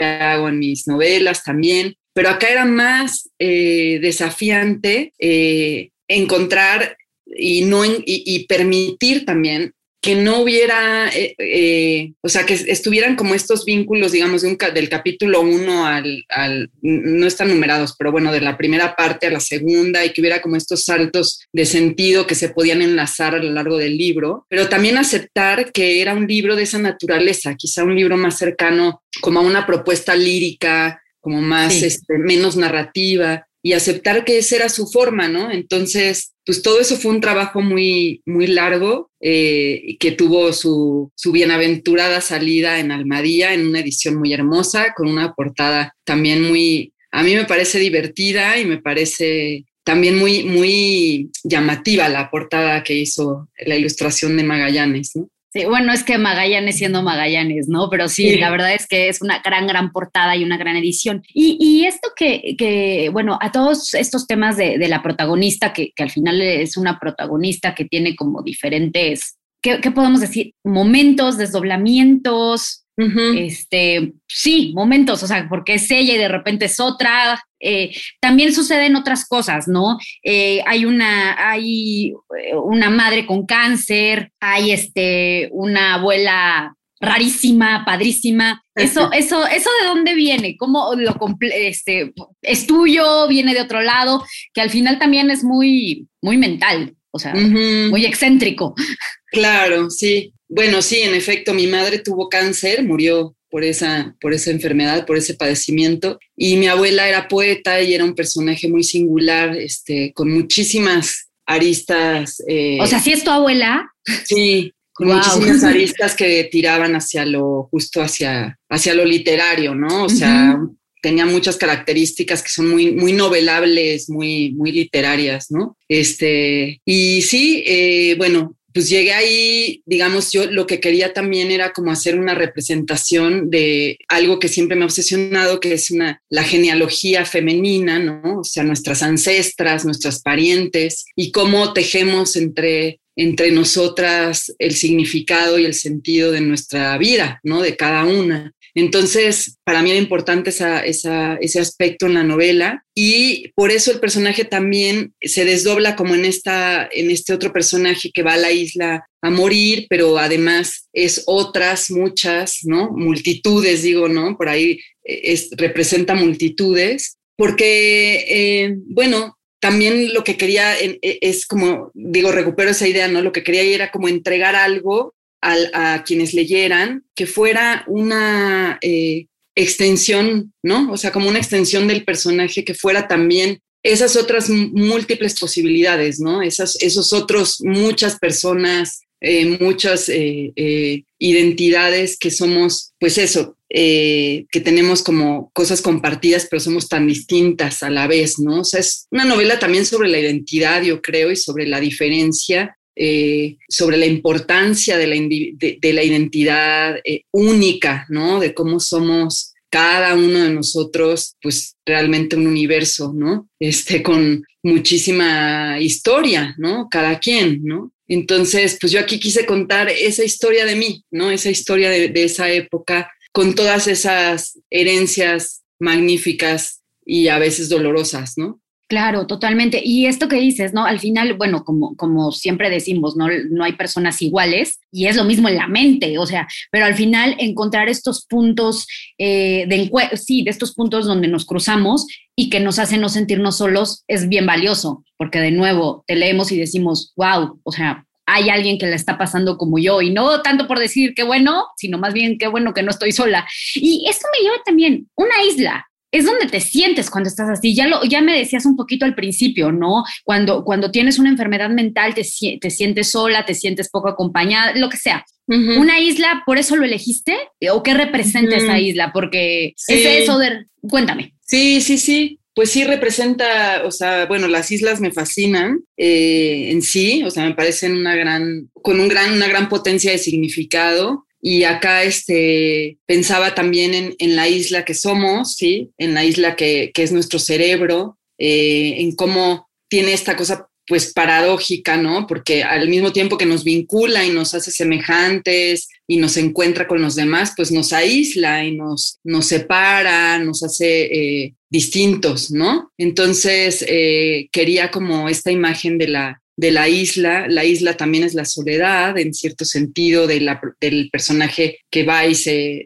Hago 0.00 0.48
en 0.48 0.60
mis 0.60 0.86
novelas 0.86 1.42
también, 1.42 1.94
pero 2.14 2.28
acá 2.30 2.48
era 2.48 2.64
más 2.64 3.28
eh, 3.40 3.98
desafiante 4.00 5.12
eh, 5.18 5.90
encontrar 6.06 6.96
y, 7.26 7.62
no, 7.62 7.84
y, 7.84 8.02
y 8.06 8.46
permitir 8.46 9.26
también 9.26 9.74
que 10.00 10.14
no 10.14 10.40
hubiera, 10.40 11.08
eh, 11.08 11.34
eh, 11.38 12.12
o 12.20 12.28
sea, 12.28 12.46
que 12.46 12.54
estuvieran 12.54 13.16
como 13.16 13.34
estos 13.34 13.64
vínculos, 13.64 14.12
digamos, 14.12 14.42
de 14.42 14.48
un, 14.48 14.58
del 14.72 14.88
capítulo 14.88 15.40
1 15.40 15.86
al, 15.86 16.24
al, 16.28 16.70
no 16.82 17.26
están 17.26 17.48
numerados, 17.48 17.96
pero 17.98 18.12
bueno, 18.12 18.30
de 18.30 18.40
la 18.40 18.56
primera 18.56 18.94
parte 18.94 19.26
a 19.26 19.30
la 19.30 19.40
segunda 19.40 20.04
y 20.04 20.12
que 20.12 20.20
hubiera 20.20 20.40
como 20.40 20.54
estos 20.54 20.84
saltos 20.84 21.40
de 21.52 21.66
sentido 21.66 22.28
que 22.28 22.36
se 22.36 22.50
podían 22.50 22.80
enlazar 22.80 23.34
a 23.34 23.42
lo 23.42 23.50
largo 23.50 23.76
del 23.76 23.98
libro, 23.98 24.46
pero 24.48 24.68
también 24.68 24.98
aceptar 24.98 25.72
que 25.72 26.00
era 26.00 26.14
un 26.14 26.28
libro 26.28 26.54
de 26.54 26.62
esa 26.62 26.78
naturaleza, 26.78 27.56
quizá 27.56 27.82
un 27.82 27.96
libro 27.96 28.16
más 28.16 28.38
cercano 28.38 29.02
como 29.20 29.40
a 29.40 29.42
una 29.42 29.66
propuesta 29.66 30.14
lírica, 30.14 31.02
como 31.20 31.40
más, 31.40 31.74
sí. 31.74 31.86
este, 31.86 32.18
menos 32.18 32.56
narrativa 32.56 33.47
y 33.62 33.72
aceptar 33.72 34.24
que 34.24 34.38
esa 34.38 34.56
era 34.56 34.68
su 34.68 34.86
forma, 34.86 35.28
¿no? 35.28 35.50
Entonces, 35.50 36.32
pues 36.44 36.62
todo 36.62 36.80
eso 36.80 36.96
fue 36.96 37.10
un 37.10 37.20
trabajo 37.20 37.60
muy, 37.60 38.22
muy 38.24 38.46
largo 38.46 39.10
eh, 39.20 39.96
que 39.98 40.12
tuvo 40.12 40.52
su, 40.52 41.12
su, 41.14 41.32
bienaventurada 41.32 42.20
salida 42.20 42.78
en 42.78 42.92
Almadía, 42.92 43.52
en 43.52 43.66
una 43.66 43.80
edición 43.80 44.16
muy 44.16 44.32
hermosa, 44.32 44.94
con 44.96 45.08
una 45.08 45.34
portada 45.34 45.94
también 46.04 46.42
muy, 46.42 46.92
a 47.10 47.22
mí 47.22 47.34
me 47.34 47.44
parece 47.44 47.78
divertida 47.78 48.58
y 48.58 48.64
me 48.64 48.78
parece 48.78 49.64
también 49.84 50.18
muy, 50.18 50.44
muy 50.44 51.30
llamativa 51.42 52.08
la 52.08 52.30
portada 52.30 52.82
que 52.82 52.94
hizo 52.94 53.48
la 53.66 53.76
ilustración 53.76 54.36
de 54.36 54.44
Magallanes, 54.44 55.16
¿no? 55.16 55.28
Sí, 55.50 55.64
bueno, 55.64 55.92
es 55.94 56.04
que 56.04 56.18
Magallanes 56.18 56.76
siendo 56.76 57.02
Magallanes, 57.02 57.68
¿no? 57.68 57.88
Pero 57.88 58.08
sí, 58.08 58.32
sí, 58.32 58.36
la 58.38 58.50
verdad 58.50 58.74
es 58.74 58.86
que 58.86 59.08
es 59.08 59.22
una 59.22 59.40
gran, 59.40 59.66
gran 59.66 59.92
portada 59.92 60.36
y 60.36 60.44
una 60.44 60.58
gran 60.58 60.76
edición. 60.76 61.22
Y, 61.32 61.56
y 61.58 61.86
esto 61.86 62.10
que, 62.14 62.54
que, 62.58 63.08
bueno, 63.10 63.38
a 63.40 63.50
todos 63.50 63.94
estos 63.94 64.26
temas 64.26 64.58
de, 64.58 64.76
de 64.76 64.88
la 64.88 65.02
protagonista, 65.02 65.72
que, 65.72 65.92
que, 65.96 66.02
al 66.02 66.10
final 66.10 66.42
es 66.42 66.76
una 66.76 66.98
protagonista 66.98 67.74
que 67.74 67.86
tiene 67.86 68.14
como 68.14 68.42
diferentes, 68.42 69.38
¿qué, 69.62 69.80
qué 69.80 69.90
podemos 69.90 70.20
decir? 70.20 70.52
Momentos, 70.64 71.38
desdoblamientos, 71.38 72.84
Uh 72.98 73.04
-huh. 73.04 73.46
Este, 73.46 74.12
sí, 74.26 74.72
momentos, 74.74 75.22
o 75.22 75.26
sea, 75.28 75.46
porque 75.48 75.74
es 75.74 75.88
ella 75.88 76.14
y 76.14 76.18
de 76.18 76.26
repente 76.26 76.64
es 76.64 76.80
otra. 76.80 77.40
Eh, 77.60 77.96
también 78.20 78.52
suceden 78.52 78.96
otras 78.96 79.24
cosas, 79.24 79.68
¿no? 79.68 79.98
Eh, 80.24 80.62
hay 80.66 80.84
una, 80.84 81.50
hay 81.50 82.12
una 82.60 82.90
madre 82.90 83.24
con 83.24 83.46
cáncer, 83.46 84.32
hay 84.40 84.72
este, 84.72 85.48
una 85.52 85.94
abuela 85.94 86.74
rarísima, 87.00 87.84
padrísima. 87.86 88.62
Eso, 88.74 89.10
eso, 89.12 89.44
eso 89.44 89.70
de 89.80 89.88
dónde 89.88 90.14
viene, 90.14 90.56
cómo 90.56 90.94
lo 90.94 91.16
este, 91.40 92.12
es 92.42 92.66
tuyo, 92.68 93.26
viene 93.26 93.52
de 93.52 93.62
otro 93.62 93.82
lado, 93.82 94.24
que 94.54 94.60
al 94.60 94.70
final 94.70 95.00
también 95.00 95.32
es 95.32 95.42
muy, 95.42 96.06
muy 96.22 96.36
mental, 96.36 96.94
o 97.10 97.18
sea, 97.18 97.32
uh 97.32 97.38
-huh. 97.38 97.90
muy 97.90 98.06
excéntrico. 98.06 98.74
Claro, 99.30 99.90
sí. 99.90 100.32
Bueno, 100.48 100.82
sí, 100.82 101.00
en 101.00 101.14
efecto, 101.14 101.52
mi 101.52 101.66
madre 101.66 101.98
tuvo 101.98 102.28
cáncer, 102.28 102.82
murió 102.84 103.36
por 103.50 103.64
esa, 103.64 104.14
por 104.20 104.34
esa 104.34 104.50
enfermedad, 104.50 105.06
por 105.06 105.16
ese 105.16 105.34
padecimiento. 105.34 106.18
Y 106.36 106.56
mi 106.56 106.68
abuela 106.68 107.08
era 107.08 107.28
poeta 107.28 107.80
y 107.80 107.94
era 107.94 108.04
un 108.04 108.14
personaje 108.14 108.68
muy 108.68 108.84
singular, 108.84 109.56
este, 109.56 110.12
con 110.14 110.32
muchísimas 110.32 111.28
aristas. 111.46 112.42
Eh, 112.46 112.78
o 112.80 112.86
sea, 112.86 113.00
¿sí 113.00 113.12
es 113.12 113.24
tu 113.24 113.30
abuela? 113.30 113.90
Sí, 114.24 114.72
con 114.92 115.08
wow. 115.08 115.16
muchísimas 115.16 115.64
aristas 115.64 116.14
que 116.14 116.48
tiraban 116.50 116.94
hacia 116.94 117.24
lo, 117.24 117.68
justo 117.70 118.02
hacia, 118.02 118.58
hacia 118.68 118.94
lo 118.94 119.04
literario, 119.04 119.74
¿no? 119.74 120.04
O 120.04 120.08
sea, 120.08 120.56
uh 120.58 120.62
-huh. 120.62 120.76
tenía 121.00 121.24
muchas 121.24 121.56
características 121.56 122.42
que 122.42 122.50
son 122.50 122.68
muy, 122.68 122.92
muy 122.92 123.12
novelables, 123.12 124.10
muy, 124.10 124.52
muy 124.52 124.72
literarias, 124.72 125.50
¿no? 125.50 125.76
Este, 125.88 126.80
y 126.84 127.22
sí, 127.22 127.64
eh, 127.66 128.14
bueno, 128.18 128.57
pues 128.72 128.88
llegué 128.88 129.12
ahí, 129.12 129.82
digamos, 129.86 130.30
yo 130.30 130.50
lo 130.50 130.66
que 130.66 130.80
quería 130.80 131.12
también 131.12 131.50
era 131.50 131.72
como 131.72 131.90
hacer 131.90 132.18
una 132.18 132.34
representación 132.34 133.50
de 133.50 133.98
algo 134.08 134.38
que 134.38 134.48
siempre 134.48 134.76
me 134.76 134.82
ha 134.82 134.86
obsesionado, 134.86 135.60
que 135.60 135.72
es 135.72 135.90
una, 135.90 136.22
la 136.28 136.44
genealogía 136.44 137.24
femenina, 137.24 137.98
¿no? 137.98 138.40
O 138.40 138.44
sea, 138.44 138.64
nuestras 138.64 139.02
ancestras, 139.02 139.84
nuestras 139.84 140.20
parientes 140.20 141.06
y 141.16 141.32
cómo 141.32 141.72
tejemos 141.72 142.36
entre 142.36 143.00
entre 143.18 143.50
nosotras 143.50 144.54
el 144.60 144.76
significado 144.76 145.58
y 145.58 145.64
el 145.64 145.74
sentido 145.74 146.30
de 146.30 146.40
nuestra 146.40 146.96
vida, 146.98 147.40
¿no? 147.42 147.60
De 147.60 147.76
cada 147.76 148.04
una. 148.04 148.54
Entonces, 148.74 149.58
para 149.64 149.82
mí 149.82 149.90
era 149.90 149.98
importante 149.98 150.50
ese 150.50 151.60
aspecto 151.60 152.06
en 152.06 152.14
la 152.14 152.24
novela 152.24 152.84
y 152.94 153.48
por 153.54 153.70
eso 153.70 153.92
el 153.92 154.00
personaje 154.00 154.44
también 154.44 155.14
se 155.20 155.44
desdobla 155.44 155.96
como 155.96 156.14
en, 156.14 156.24
esta, 156.24 156.88
en 156.90 157.10
este 157.10 157.32
otro 157.32 157.52
personaje 157.52 158.10
que 158.12 158.22
va 158.22 158.34
a 158.34 158.38
la 158.38 158.52
isla 158.52 159.06
a 159.22 159.30
morir, 159.30 159.86
pero 159.88 160.18
además 160.18 160.88
es 160.92 161.24
otras, 161.26 161.90
muchas, 161.90 162.60
¿no? 162.64 162.90
Multitudes, 162.90 163.82
digo, 163.82 164.08
¿no? 164.08 164.36
Por 164.36 164.48
ahí 164.48 164.80
es, 165.02 165.50
representa 165.56 166.14
multitudes, 166.14 167.16
porque, 167.36 168.24
eh, 168.28 168.74
bueno, 168.86 169.38
también 169.60 170.14
lo 170.14 170.22
que 170.22 170.36
quería 170.36 170.74
es 170.78 171.46
como, 171.46 171.90
digo, 171.94 172.30
recupero 172.30 172.70
esa 172.70 172.86
idea, 172.86 173.08
¿no? 173.08 173.22
Lo 173.22 173.32
que 173.32 173.42
quería 173.42 173.62
era 173.62 173.90
como 173.90 174.08
entregar 174.08 174.54
algo 174.54 175.14
a, 175.40 176.04
quienes 176.04 176.34
leyeran 176.34 177.04
que 177.14 177.26
fuera 177.26 177.84
una 177.86 178.78
eh, 178.82 179.26
extensión, 179.54 180.52
¿no? 180.62 180.92
O 180.92 180.96
sea, 180.96 181.12
como 181.12 181.28
una 181.28 181.38
extensión 181.38 181.86
del 181.88 182.04
personaje 182.04 182.64
que 182.64 182.74
fuera 182.74 183.08
también 183.08 183.60
esas 183.82 184.16
otras 184.16 184.50
múltiples 184.50 185.38
posibilidades, 185.38 186.20
¿no? 186.20 186.42
Esas, 186.42 186.76
esos 186.82 187.12
otros, 187.12 187.58
muchas 187.60 188.18
personas, 188.18 189.02
eh, 189.20 189.56
muchas 189.60 190.08
eh, 190.08 191.04
identidades 191.18 192.18
que 192.18 192.30
somos, 192.30 192.92
pues 192.98 193.18
eso, 193.18 193.56
que 193.70 194.62
tenemos 194.64 195.02
como 195.02 195.50
cosas 195.52 195.82
compartidas, 195.82 196.46
pero 196.50 196.60
somos 196.60 196.88
tan 196.88 197.06
distintas 197.06 197.82
a 197.82 197.90
la 197.90 198.06
vez, 198.06 198.38
¿no? 198.38 198.60
O 198.60 198.64
sea, 198.64 198.80
es 198.80 199.06
una 199.10 199.24
novela 199.24 199.58
también 199.58 199.84
sobre 199.84 200.08
la 200.08 200.18
identidad, 200.18 200.82
yo 200.82 201.02
creo, 201.02 201.30
y 201.30 201.36
sobre 201.36 201.66
la 201.66 201.78
diferencia, 201.78 202.77
eh, 203.00 203.58
sobre 203.68 203.96
la 203.96 204.06
importancia 204.06 204.98
de 204.98 205.06
la, 205.06 205.14
de, 205.14 205.78
de 205.80 205.92
la 205.92 206.02
identidad 206.02 206.96
eh, 207.04 207.22
única, 207.30 208.06
¿no? 208.08 208.40
De 208.40 208.52
cómo 208.54 208.80
somos 208.80 209.54
cada 209.70 210.14
uno 210.14 210.40
de 210.40 210.50
nosotros, 210.50 211.36
pues 211.40 211.76
realmente 211.86 212.34
un 212.34 212.48
universo, 212.48 213.12
¿no? 213.14 213.48
Este, 213.60 214.02
con 214.02 214.42
muchísima 214.64 215.78
historia, 215.80 216.56
¿no? 216.58 216.88
Cada 216.90 217.20
quien, 217.20 217.62
¿no? 217.62 217.92
Entonces, 218.08 218.78
pues 218.80 218.90
yo 218.90 218.98
aquí 218.98 219.20
quise 219.20 219.46
contar 219.46 219.88
esa 219.90 220.24
historia 220.24 220.64
de 220.66 220.74
mí, 220.74 221.04
¿no? 221.12 221.30
Esa 221.30 221.50
historia 221.50 221.90
de, 221.90 222.08
de 222.08 222.24
esa 222.24 222.50
época 222.50 223.12
con 223.30 223.54
todas 223.54 223.86
esas 223.86 224.58
herencias 224.70 225.62
magníficas 225.78 226.82
y 227.06 227.28
a 227.28 227.38
veces 227.38 227.68
dolorosas, 227.68 228.36
¿no? 228.36 228.60
Claro, 228.88 229.26
totalmente. 229.26 229.82
Y 229.84 230.06
esto 230.06 230.28
que 230.28 230.36
dices, 230.36 230.72
¿no? 230.72 230.86
Al 230.86 230.98
final, 230.98 231.34
bueno, 231.34 231.62
como, 231.62 231.94
como 231.96 232.32
siempre 232.32 232.70
decimos, 232.70 233.16
¿no? 233.16 233.26
no 233.50 233.64
hay 233.64 233.74
personas 233.74 234.22
iguales 234.22 234.80
y 234.90 235.08
es 235.08 235.16
lo 235.16 235.24
mismo 235.24 235.50
en 235.50 235.56
la 235.56 235.68
mente, 235.68 236.16
o 236.16 236.24
sea, 236.24 236.48
pero 236.70 236.86
al 236.86 236.94
final 236.94 237.36
encontrar 237.38 237.90
estos 237.90 238.24
puntos 238.24 238.86
eh, 239.18 239.66
de 239.68 239.90
sí, 240.16 240.42
de 240.42 240.50
estos 240.50 240.72
puntos 240.72 241.04
donde 241.04 241.28
nos 241.28 241.44
cruzamos 241.44 242.06
y 242.34 242.48
que 242.48 242.60
nos 242.60 242.78
hacen 242.78 243.02
no 243.02 243.10
sentirnos 243.10 243.58
solos 243.58 244.04
es 244.08 244.26
bien 244.26 244.46
valioso, 244.46 245.04
porque 245.18 245.38
de 245.38 245.50
nuevo 245.50 246.02
te 246.06 246.16
leemos 246.16 246.50
y 246.50 246.58
decimos, 246.58 247.12
wow, 247.14 247.60
o 247.62 247.72
sea, 247.72 248.06
hay 248.24 248.50
alguien 248.50 248.78
que 248.78 248.86
la 248.86 248.96
está 248.96 249.16
pasando 249.16 249.56
como 249.56 249.78
yo 249.78 250.02
y 250.02 250.10
no 250.10 250.42
tanto 250.42 250.66
por 250.66 250.78
decir 250.78 251.14
qué 251.14 251.24
bueno, 251.24 251.66
sino 251.76 251.98
más 251.98 252.12
bien 252.12 252.38
qué 252.38 252.46
bueno 252.46 252.74
que 252.74 252.82
no 252.82 252.90
estoy 252.90 253.12
sola. 253.12 253.46
Y 253.74 254.06
esto 254.08 254.26
me 254.32 254.44
lleva 254.44 254.56
también 254.64 255.08
una 255.14 255.42
isla, 255.48 255.87
es 256.10 256.24
donde 256.24 256.46
te 256.46 256.60
sientes 256.60 257.10
cuando 257.10 257.28
estás 257.28 257.48
así. 257.50 257.74
Ya, 257.74 257.86
lo, 257.86 258.02
ya 258.04 258.20
me 258.20 258.36
decías 258.36 258.66
un 258.66 258.76
poquito 258.76 259.04
al 259.04 259.14
principio, 259.14 259.72
¿no? 259.72 260.04
Cuando, 260.24 260.64
cuando 260.64 260.90
tienes 260.90 261.18
una 261.18 261.28
enfermedad 261.28 261.70
mental, 261.70 262.14
te, 262.14 262.26
te 262.60 262.70
sientes 262.70 263.10
sola, 263.10 263.44
te 263.44 263.54
sientes 263.54 263.90
poco 263.90 264.08
acompañada, 264.08 264.74
lo 264.74 264.88
que 264.88 264.96
sea. 264.96 265.24
Una 265.50 265.98
isla, 265.98 266.42
¿por 266.44 266.58
eso 266.58 266.76
lo 266.76 266.84
elegiste? 266.84 267.34
¿O 267.72 267.82
qué 267.82 267.94
representa 267.94 268.56
esa 268.56 268.78
isla? 268.78 269.12
Porque 269.14 269.68
es 269.88 270.04
eso 270.04 270.38
de... 270.38 270.66
Cuéntame. 270.82 271.32
Sí, 271.40 271.80
sí, 271.80 271.96
sí. 271.96 272.38
Pues 272.54 272.70
sí 272.70 272.84
representa, 272.84 273.82
o 273.86 273.90
sea, 273.90 274.26
bueno, 274.26 274.46
las 274.46 274.70
islas 274.72 275.00
me 275.00 275.12
fascinan 275.12 275.78
eh, 275.96 276.70
en 276.70 276.82
sí, 276.82 277.22
o 277.24 277.30
sea, 277.30 277.44
me 277.44 277.54
parecen 277.54 277.96
una 277.96 278.16
gran, 278.16 278.68
con 278.82 279.00
un 279.00 279.08
gran, 279.08 279.32
una 279.32 279.46
gran 279.46 279.68
potencia 279.68 280.10
de 280.10 280.18
significado 280.18 281.27
y 281.48 281.64
acá 281.64 282.02
este, 282.02 282.98
pensaba 283.06 283.54
también 283.54 283.94
en, 283.94 284.14
en, 284.18 284.36
la 284.36 284.48
isla 284.48 284.84
que 284.84 284.92
somos, 284.92 285.54
¿sí? 285.54 285.88
en 285.96 286.12
la 286.12 286.22
isla 286.22 286.56
que, 286.56 286.90
que 286.92 287.02
es 287.02 287.10
nuestro 287.10 287.38
cerebro, 287.38 288.18
eh, 288.36 288.96
en 288.98 289.16
cómo 289.16 289.66
tiene 289.88 290.12
esta 290.12 290.36
cosa 290.36 290.68
pues 290.86 291.10
paradójica, 291.14 291.96
¿no? 291.96 292.26
Porque 292.26 292.62
al 292.64 292.90
mismo 292.90 293.14
tiempo 293.14 293.38
que 293.38 293.46
nos 293.46 293.64
vincula 293.64 294.26
y 294.26 294.30
nos 294.30 294.52
hace 294.52 294.70
semejantes 294.70 295.88
y 296.06 296.18
nos 296.18 296.36
encuentra 296.36 296.86
con 296.86 297.00
los 297.00 297.14
demás, 297.14 297.54
pues 297.56 297.72
nos 297.72 297.94
aísla 297.94 298.66
y 298.66 298.76
nos, 298.76 299.18
nos 299.24 299.46
separa, 299.46 300.38
nos 300.40 300.62
hace 300.62 301.04
eh, 301.44 301.54
distintos, 301.70 302.50
¿no? 302.50 302.92
Entonces 302.98 303.82
eh, 303.88 304.50
quería 304.52 304.90
como 304.90 305.30
esta 305.30 305.50
imagen 305.50 305.96
de 305.96 306.08
la, 306.08 306.42
de 306.58 306.72
la 306.72 306.88
isla. 306.88 307.46
La 307.48 307.64
isla 307.64 307.96
también 307.96 308.24
es 308.24 308.34
la 308.34 308.44
soledad, 308.44 309.16
en 309.16 309.32
cierto 309.32 309.64
sentido, 309.64 310.26
del 310.26 311.08
personaje 311.10 311.78
que 311.88 312.02
va 312.02 312.26
y 312.26 312.34
se, 312.34 312.84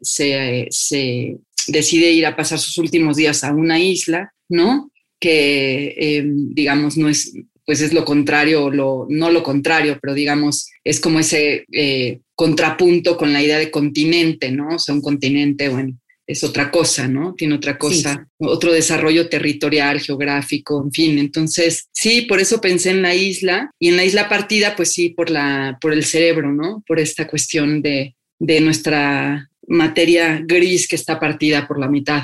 decide 1.67 2.13
ir 2.13 2.27
a 2.27 2.37
pasar 2.37 2.59
sus 2.59 2.77
últimos 2.79 3.17
días 3.17 3.43
a 3.45 3.53
una 3.53 3.81
isla, 3.81 4.33
¿no? 4.49 4.91
Que, 5.19 5.95
em, 5.97 6.51
digamos, 6.51 6.99
no 6.99 7.09
es, 7.09 7.33
pues 7.65 7.81
es 7.81 7.95
lo 7.95 8.05
contrario, 8.05 8.71
lo, 8.71 9.07
no 9.09 9.31
lo 9.31 9.43
contrario, 9.43 9.99
pero 10.03 10.13
digamos, 10.13 10.69
es 10.85 11.01
como 11.01 11.21
ese 11.21 11.65
eh, 11.73 12.21
contrapunto 12.35 13.17
con 13.17 13.33
la 13.33 13.43
idea 13.43 13.59
de 13.59 13.71
continente, 13.71 14.51
¿no? 14.51 14.75
O 14.75 14.79
sea, 14.79 14.95
un 14.95 15.01
continente, 15.01 15.71
bueno, 15.71 15.97
es 16.33 16.45
otra 16.45 16.71
cosa, 16.71 17.09
¿no? 17.09 17.35
Tiene 17.35 17.55
otra 17.55 17.79
cosa, 17.79 18.27
otro 18.39 18.73
desarrollo 18.73 19.29
territorial, 19.29 20.01
geográfico, 20.01 20.83
en 20.83 20.93
fin. 20.93 21.19
Entonces, 21.19 21.89
sí, 21.93 22.23
por 22.23 22.41
eso 22.41 22.61
pensé 22.61 22.91
en 22.91 23.03
la 23.03 23.15
isla 23.15 23.71
y 23.79 23.89
en 23.89 23.97
la 23.97 24.05
isla 24.05 24.29
partida, 24.29 24.75
pues 24.77 24.93
sí, 24.93 25.11
por, 25.11 25.31
la, 25.31 25.79
por 25.81 25.93
el 25.93 26.05
cerebro, 26.05 26.53
¿no? 26.53 26.83
Por 26.87 26.99
esta 26.99 27.27
cuestión 27.27 27.83
de, 27.83 28.15
de 28.39 28.61
nuestra 28.61 29.49
materia 29.69 30.41
gris 30.45 30.89
que 30.89 30.97
está 30.97 31.19
partida 31.21 31.67
por 31.67 31.79
la 31.79 31.89
mitad. 31.89 32.23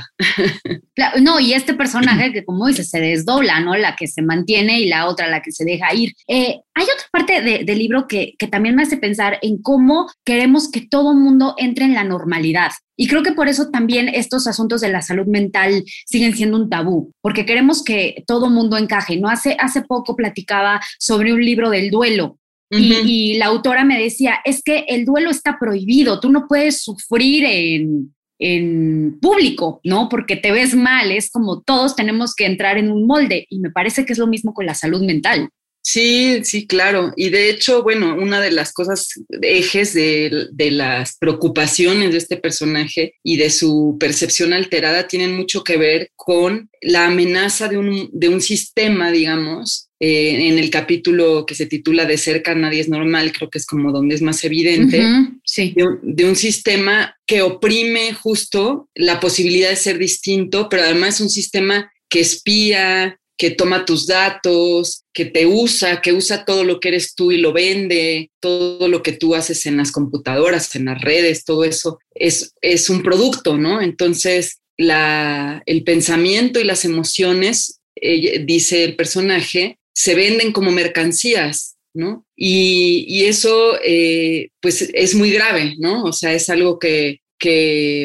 no, 1.22 1.40
y 1.40 1.52
este 1.52 1.74
personaje 1.74 2.32
que 2.32 2.44
como 2.44 2.66
dices, 2.66 2.90
se 2.90 3.00
desdobla, 3.00 3.60
¿no? 3.60 3.76
La 3.76 3.96
que 3.96 4.06
se 4.06 4.22
mantiene 4.22 4.80
y 4.80 4.88
la 4.88 5.06
otra 5.06 5.28
la 5.28 5.42
que 5.42 5.52
se 5.52 5.64
deja 5.64 5.94
ir. 5.94 6.12
Eh, 6.26 6.60
hay 6.74 6.84
otra 6.84 7.06
parte 7.10 7.40
del 7.64 7.78
libro 7.78 8.06
que, 8.06 8.34
que, 8.38 8.46
también 8.46 8.74
me 8.74 8.82
hace 8.82 8.96
pensar 8.96 9.38
en 9.42 9.60
cómo 9.60 10.10
queremos 10.24 10.70
que 10.70 10.86
todo 10.86 11.14
mundo 11.14 11.54
entre 11.58 11.84
en 11.84 11.94
la 11.94 12.04
normalidad. 12.04 12.70
Y 12.96 13.06
creo 13.06 13.22
que 13.22 13.32
por 13.32 13.48
eso 13.48 13.70
también 13.70 14.08
estos 14.08 14.46
asuntos 14.46 14.80
de 14.80 14.88
la 14.88 15.02
salud 15.02 15.26
mental 15.26 15.84
siguen 16.06 16.34
siendo 16.34 16.56
un 16.56 16.68
tabú, 16.68 17.12
porque 17.20 17.46
queremos 17.46 17.84
que 17.84 18.24
todo 18.26 18.50
mundo 18.50 18.76
encaje. 18.76 19.16
¿no? 19.16 19.28
Hace, 19.28 19.56
hace 19.58 19.82
poco 19.82 20.16
platicaba 20.16 20.80
sobre 20.98 21.32
un 21.32 21.44
libro 21.44 21.70
del 21.70 21.90
duelo 21.90 22.38
y, 22.70 23.34
la 23.38 23.46
autora 23.46 23.84
me 23.84 24.00
decía, 24.00 24.36
es 24.44 24.62
que 24.62 24.84
el 24.88 25.04
duelo 25.04 25.30
está 25.30 25.58
prohibido, 25.58 26.20
tú 26.20 26.30
no 26.30 26.46
puedes 26.48 26.82
sufrir 26.82 27.44
en, 27.44 28.14
en 28.38 29.18
público, 29.20 29.80
¿no? 29.84 30.08
Porque 30.08 30.36
te 30.36 30.52
ves 30.52 30.74
mal, 30.74 31.10
es 31.10 31.30
como 31.30 31.62
todos 31.62 31.96
tenemos 31.96 32.34
que 32.34 32.46
entrar 32.46 32.78
en 32.78 32.90
un 32.90 33.06
molde 33.06 33.46
y 33.48 33.60
me 33.60 33.70
parece 33.70 34.04
que 34.04 34.12
es 34.12 34.18
lo 34.18 34.26
mismo 34.26 34.54
con 34.54 34.66
la 34.66 34.74
salud 34.74 35.02
mental. 35.02 35.48
Sí, 35.90 36.40
sí, 36.44 36.66
claro. 36.66 37.14
Y 37.16 37.30
de 37.30 37.48
hecho, 37.48 37.82
bueno, 37.82 38.14
una 38.14 38.42
de 38.42 38.50
las 38.50 38.74
cosas, 38.74 39.08
ejes 39.40 39.94
de, 39.94 40.48
de, 40.52 40.70
las 40.70 41.16
preocupaciones 41.16 42.12
de 42.12 42.18
este 42.18 42.36
personaje 42.36 43.14
y 43.22 43.38
de 43.38 43.48
su 43.48 43.96
percepción 43.98 44.52
alterada 44.52 45.08
tienen 45.08 45.34
mucho 45.34 45.64
que 45.64 45.78
ver 45.78 46.10
con 46.14 46.68
la 46.82 47.06
amenaza 47.06 47.68
de 47.68 47.78
un, 47.78 48.10
de 48.12 48.28
un 48.28 48.42
sistema, 48.42 49.10
digamos, 49.10 49.87
eh, 50.00 50.48
en 50.48 50.58
el 50.58 50.70
capítulo 50.70 51.44
que 51.44 51.56
se 51.56 51.66
titula 51.66 52.04
De 52.04 52.18
cerca 52.18 52.54
nadie 52.54 52.80
es 52.80 52.88
normal, 52.88 53.32
creo 53.32 53.50
que 53.50 53.58
es 53.58 53.66
como 53.66 53.90
donde 53.90 54.14
es 54.14 54.22
más 54.22 54.44
evidente, 54.44 55.02
sí. 55.44 55.74
de, 56.02 56.24
un 56.24 56.36
sistema 56.36 57.16
que 57.26 57.42
oprime 57.42 58.14
justo 58.14 58.88
la 58.94 59.18
posibilidad 59.18 59.70
de 59.70 59.76
ser 59.76 59.98
distinto, 59.98 60.68
pero 60.68 60.84
además 60.84 61.16
es 61.16 61.20
un 61.22 61.30
sistema 61.30 61.90
que 62.08 62.20
espía, 62.20 63.18
que 63.36 63.50
toma 63.50 63.84
tus 63.84 64.06
datos, 64.06 65.02
que 65.12 65.24
te 65.24 65.46
usa, 65.46 66.00
que 66.00 66.12
usa 66.12 66.44
todo 66.44 66.62
lo 66.62 66.78
que 66.78 66.88
eres 66.88 67.14
tú 67.16 67.32
y 67.32 67.38
lo 67.38 67.52
vende, 67.52 68.30
todo 68.40 68.86
lo 68.86 69.02
que 69.02 69.12
tú 69.12 69.34
haces 69.34 69.66
en 69.66 69.76
las 69.78 69.90
computadoras, 69.90 70.76
en 70.76 70.86
las 70.86 71.00
redes, 71.00 71.44
todo 71.44 71.64
eso 71.64 71.98
es, 72.14 72.54
es 72.60 72.88
un 72.88 73.02
producto, 73.02 73.56
¿no? 73.58 73.80
Entonces, 73.80 74.58
la, 74.76 75.62
el 75.66 75.82
pensamiento 75.82 76.60
y 76.60 76.64
las 76.64 76.84
emociones, 76.84 77.80
eh, 77.96 78.44
dice 78.44 78.84
el 78.84 78.94
personaje, 78.94 79.78
se 79.98 80.14
venden 80.14 80.52
como 80.52 80.70
mercancías, 80.70 81.76
¿no? 81.92 82.24
Y, 82.36 83.24
eso, 83.24 83.76
eh, 83.84 84.50
pues, 84.60 84.88
es 84.94 85.16
muy 85.16 85.32
grave, 85.32 85.74
¿no? 85.80 86.04
O 86.04 86.12
sea, 86.12 86.32
es 86.34 86.48
algo 86.50 86.78
que, 86.78 87.20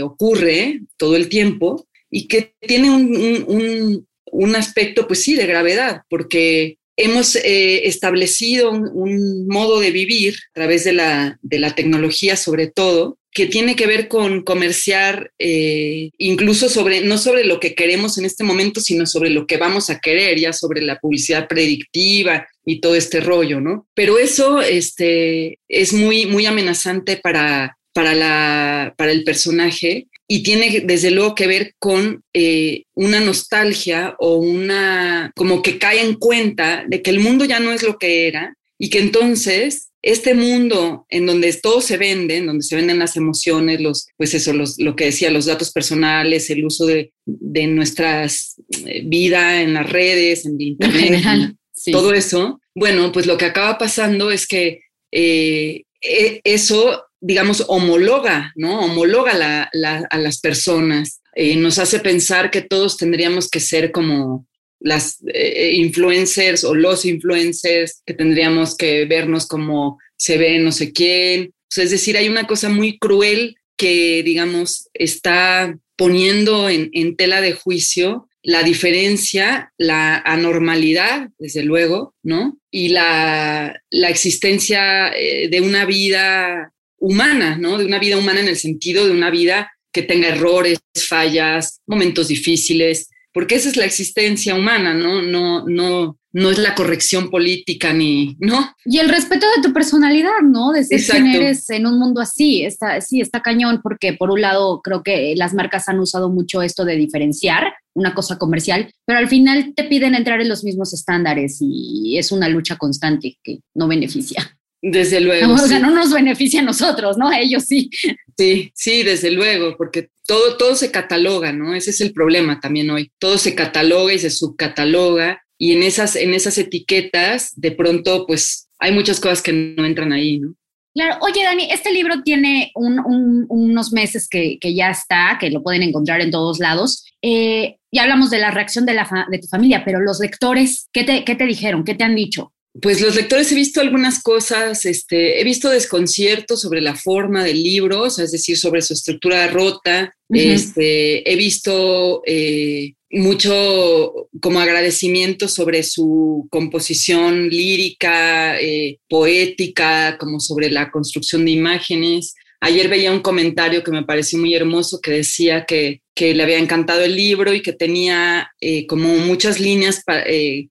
ocurre 0.02 0.82
todo 0.98 1.16
el 1.16 1.30
tiempo 1.30 1.88
y 2.10 2.28
que 2.28 2.54
tiene 2.62 2.90
un, 2.90 4.56
aspecto, 4.56 5.06
pues 5.08 5.22
sí, 5.22 5.36
de 5.36 5.46
gravedad, 5.46 6.02
porque 6.10 6.78
hemos 6.98 7.36
eh, 7.36 7.88
establecido 7.88 8.72
un, 8.72 9.48
modo 9.48 9.80
de 9.80 9.92
vivir 9.92 10.34
a 10.34 10.54
través 10.54 10.84
de 10.86 10.94
la, 10.94 11.38
de 11.44 11.60
la 11.60 11.76
tecnología 11.76 12.36
sobre 12.38 12.72
todo, 12.72 13.20
que 13.34 13.48
tiene 13.48 13.76
que 13.76 13.88
ver 13.88 14.08
con 14.08 14.44
comerciar 14.44 15.32
eh, 15.40 16.12
incluso 16.18 16.70
sobre, 16.70 17.02
no 17.02 17.18
sobre 17.18 17.44
lo 17.44 17.60
que 17.60 17.74
queremos 17.74 18.18
en 18.18 18.26
este 18.26 18.44
momento, 18.44 18.80
sino 18.80 19.06
sobre 19.08 19.32
lo 19.32 19.48
que 19.48 19.58
vamos 19.58 19.90
a 19.90 20.00
querer, 20.00 20.40
ya 20.40 20.54
sobre 20.54 20.82
la 20.82 21.00
publicidad 21.00 21.48
predictiva 21.48 22.48
y 22.66 22.80
todo 22.80 22.96
este 22.96 23.22
rollo, 23.22 23.60
¿no? 23.60 23.88
Pero 23.96 24.20
eso 24.20 24.62
este, 24.62 25.60
es 25.68 25.94
muy, 25.94 26.28
muy 26.28 26.46
amenazante 26.46 27.18
para, 27.18 27.78
para, 27.92 28.14
la, 28.14 28.94
para 28.98 29.12
el 29.12 29.24
personaje 29.24 30.08
y 30.28 30.44
tiene 30.44 30.82
desde 30.82 31.12
luego 31.12 31.36
que 31.36 31.48
ver 31.48 31.76
con 31.80 32.24
eh, 32.34 32.84
una 32.94 33.20
nostalgia 33.20 34.16
o 34.20 34.36
una, 34.36 35.32
como 35.36 35.62
que 35.62 35.78
cae 35.80 36.02
en 36.02 36.16
cuenta 36.16 36.86
de 36.88 37.02
que 37.02 37.10
el 37.10 37.20
mundo 37.20 37.46
ya 37.46 37.60
no 37.60 37.72
es 37.72 37.84
lo 37.84 37.98
que 37.98 38.28
era 38.28 38.56
y 38.78 38.90
que 38.90 39.00
entonces 39.00 39.90
este 40.04 40.34
mundo 40.34 41.06
en 41.10 41.26
donde 41.26 41.52
todo 41.54 41.80
se 41.82 41.98
vende, 41.98 42.38
en 42.38 42.46
donde 42.46 42.64
se 42.64 42.76
venden 42.76 43.00
las 43.00 43.16
emociones, 43.16 43.80
los, 43.80 44.08
pues 44.18 44.34
eso, 44.34 44.52
los, 44.52 44.78
lo 44.78 44.98
que 44.98 45.06
decía, 45.06 45.32
los 45.32 45.46
datos 45.46 45.72
personales, 45.72 46.50
el 46.50 46.66
uso 46.66 46.86
de, 46.86 47.14
de 47.26 47.68
nuestras 47.68 48.62
eh, 48.86 49.02
vida 49.06 49.62
en 49.62 49.74
las 49.74 49.90
redes, 49.90 50.46
en 50.46 50.60
internet, 50.60 51.56
todo 51.92 52.14
eso, 52.14 52.60
bueno, 52.76 53.12
pues 53.14 53.26
lo 53.26 53.38
que 53.38 53.46
acaba 53.46 53.78
pasando 53.78 54.30
es 54.30 54.46
que 54.46 54.82
eh, 55.12 55.84
e, 56.02 56.42
eso, 56.44 57.06
digamos, 57.22 57.64
homologa, 57.68 58.52
¿no? 58.56 58.82
Homologa 58.82 59.34
la, 59.34 59.70
a 60.10 60.18
las 60.18 60.40
personas, 60.42 61.22
eh, 61.36 61.56
nos 61.56 61.80
hace 61.80 62.00
pensar 62.00 62.52
que 62.52 62.62
todos 62.62 62.98
tendríamos 62.98 63.50
que 63.50 63.62
ser 63.62 63.92
como 63.92 64.46
las 64.84 65.24
eh, 65.34 65.72
influencers 65.76 66.64
o 66.64 66.76
los 66.76 67.06
influencers, 67.06 68.04
que 68.06 68.14
tendríamos 68.14 68.76
que 68.76 69.06
vernos 69.06 69.48
como 69.48 69.98
se 70.18 70.38
ve 70.38 70.60
no 70.60 70.72
sé 70.72 70.92
quién. 70.92 71.54
es 71.76 71.90
decir, 71.90 72.18
hay 72.18 72.30
una 72.30 72.46
cosa 72.46 72.70
muy 72.70 73.00
cruel 73.00 73.56
que, 73.78 74.22
digamos, 74.24 74.90
está 74.94 75.76
poniendo 75.96 76.70
en, 76.70 77.16
tela 77.16 77.42
de 77.42 77.54
juicio 77.54 78.28
la 78.44 78.62
diferencia, 78.62 79.72
la 79.78 80.18
anormalidad, 80.18 81.30
desde 81.40 81.64
luego, 81.64 82.14
¿no? 82.24 82.58
Y 82.70 82.90
la, 82.90 83.82
la 83.90 84.10
existencia 84.10 85.14
eh, 85.16 85.48
de 85.48 85.62
una 85.62 85.86
vida 85.86 86.74
humana, 86.98 87.58
¿no? 87.58 87.78
De 87.78 87.86
una 87.86 88.00
vida 88.00 88.18
humana 88.18 88.42
en 88.42 88.50
el 88.50 88.58
sentido 88.58 89.06
de 89.06 89.12
una 89.12 89.30
vida 89.30 89.72
que 89.94 90.02
tenga 90.02 90.28
errores, 90.28 90.80
fallas, 91.08 91.80
momentos 91.88 92.28
difíciles, 92.28 93.08
porque 93.34 93.56
esa 93.56 93.70
es 93.70 93.78
la 93.78 93.86
existencia 93.86 94.56
humana, 94.56 94.94
¿no? 94.94 95.22
No, 95.22 95.68
no, 95.68 96.18
no 96.34 96.50
es 96.50 96.58
la 96.58 96.76
corrección 96.76 97.30
política 97.30 97.94
ni, 97.94 98.36
¿no? 98.40 98.74
Y 98.86 99.00
el 99.00 99.10
respeto 99.10 99.46
de 99.56 99.62
tu 99.62 99.74
personalidad, 99.74 100.42
¿no? 100.44 100.72
De 100.72 100.84
ser 100.84 101.00
quien 101.00 101.28
eres 101.28 101.70
en 101.70 101.86
un 101.86 102.00
mundo 102.00 102.22
así. 102.22 102.64
Está, 102.64 103.02
sí, 103.02 103.22
está 103.22 103.42
cañón 103.42 103.82
porque 103.82 104.14
por 104.14 104.32
un 104.32 104.42
lado 104.42 104.82
creo 104.82 105.04
que 105.04 105.34
las 105.36 105.54
marcas 105.54 105.90
han 105.90 106.00
usado 106.00 106.30
mucho 106.30 106.62
esto 106.62 106.86
de 106.86 106.96
diferenciar 106.96 107.74
una 107.96 108.16
cosa 108.16 108.38
comercial, 108.38 108.92
pero 109.06 109.20
al 109.20 109.28
final 109.28 109.74
te 109.76 109.84
piden 109.84 110.16
entrar 110.16 110.42
en 110.42 110.50
los 110.50 110.64
mismos 110.64 110.94
estándares 110.94 111.58
y 111.62 112.18
es 112.18 112.32
una 112.32 112.50
lucha 112.50 112.76
constante 112.76 113.38
que 113.44 113.60
no 113.76 113.88
beneficia. 113.88 114.58
Desde 114.86 115.22
luego. 115.22 115.48
No, 115.48 115.54
O 115.54 115.68
sea, 115.68 115.80
no 115.80 115.92
nos 115.92 116.12
beneficia 116.12 116.60
a 116.60 116.64
nosotros, 116.64 117.18
¿no? 117.18 117.30
A 117.30 117.40
ellos 117.40 117.64
sí. 117.64 117.90
Sí, 118.38 118.70
sí, 118.76 119.04
desde 119.04 119.32
luego, 119.32 119.78
porque 119.78 120.10
todo, 120.28 120.58
todo 120.58 120.76
se 120.76 120.92
cataloga, 120.92 121.54
¿no? 121.54 121.74
Ese 121.74 121.92
es 121.92 122.02
el 122.02 122.12
problema 122.12 122.60
también 122.60 122.90
hoy. 122.90 123.10
Todo 123.18 123.38
se 123.38 123.56
cataloga 123.56 124.14
y 124.14 124.20
se 124.20 124.30
subcataloga 124.30 125.42
y 125.58 125.72
en 125.72 125.84
esas, 125.84 126.18
en 126.18 126.34
esas 126.34 126.58
etiquetas, 126.58 127.54
de 127.56 127.72
pronto, 127.72 128.26
pues 128.28 128.68
hay 128.78 128.92
muchas 128.92 129.22
cosas 129.22 129.42
que 129.42 129.54
no 129.54 129.86
entran 129.86 130.12
ahí, 130.12 130.40
¿no? 130.40 130.54
Claro, 130.94 131.18
oye 131.22 131.44
Dani, 131.44 131.72
este 131.72 131.94
libro 131.94 132.22
tiene 132.22 132.72
unos 132.76 133.94
meses 133.94 134.28
que, 134.28 134.60
ya 134.62 134.92
está, 134.92 135.38
que 135.40 135.50
lo 135.50 135.64
pueden 135.64 135.82
encontrar 135.82 136.20
en 136.20 136.30
todos 136.30 136.60
lados. 136.60 137.06
Eh, 137.22 137.78
ya 137.90 138.04
hablamos 138.04 138.30
de 138.30 138.40
la 138.40 138.52
reacción 138.52 138.86
de, 138.86 138.94
la 138.94 139.28
de 139.32 139.40
tu 139.40 139.48
familia, 139.48 139.84
pero 139.86 140.02
los 140.02 140.20
lectores, 140.20 140.90
¿qué 140.92 141.06
te, 141.06 141.24
¿qué 141.24 141.36
te 141.36 141.46
dijeron? 141.46 141.86
¿Qué 141.86 141.96
te 141.96 142.04
han 142.04 142.16
dicho? 142.16 142.52
Pues 142.82 143.02
los 143.02 143.16
lectores 143.16 143.52
he 143.52 143.56
visto 143.56 143.82
algunas 143.82 144.24
cosas, 144.24 144.86
este, 144.86 145.40
he 145.40 145.44
visto 145.44 145.70
desconcierto 145.70 146.58
sobre 146.58 146.82
la 146.82 146.96
forma 146.96 147.44
del 147.44 147.62
libro, 147.62 148.08
es 148.08 148.32
decir, 148.32 148.58
sobre 148.58 148.82
su 148.82 148.94
estructura 148.94 149.48
rota. 149.48 150.16
este, 150.30 151.32
he 151.32 151.36
visto 151.36 152.24
eh, 152.26 152.96
mucho 153.12 154.28
como 154.42 154.60
agradecimiento 154.60 155.48
sobre 155.48 155.84
su 155.84 156.48
composición 156.50 157.50
lírica, 157.50 158.60
eh, 158.60 158.98
poética, 159.08 160.18
como 160.18 160.40
sobre 160.40 160.72
la 160.72 160.90
construcción 160.90 161.46
de 161.46 161.52
imágenes. 161.52 162.34
Ayer 162.60 162.90
veía 162.90 163.12
un 163.12 163.20
comentario 163.20 163.84
que 163.84 163.92
me 163.92 164.04
pareció 164.04 164.40
muy 164.40 164.56
hermoso 164.56 165.00
que 165.00 165.12
decía 165.12 165.66
que, 165.66 166.02
que 166.16 166.34
le 166.34 166.44
había 166.44 166.60
encantado 166.60 167.04
el 167.04 167.16
libro 167.16 167.54
y 167.54 167.62
que 167.62 167.74
tenía 167.74 168.52
eh, 168.62 168.86
como 168.86 169.18
muchas 169.18 169.60
líneas 169.60 170.04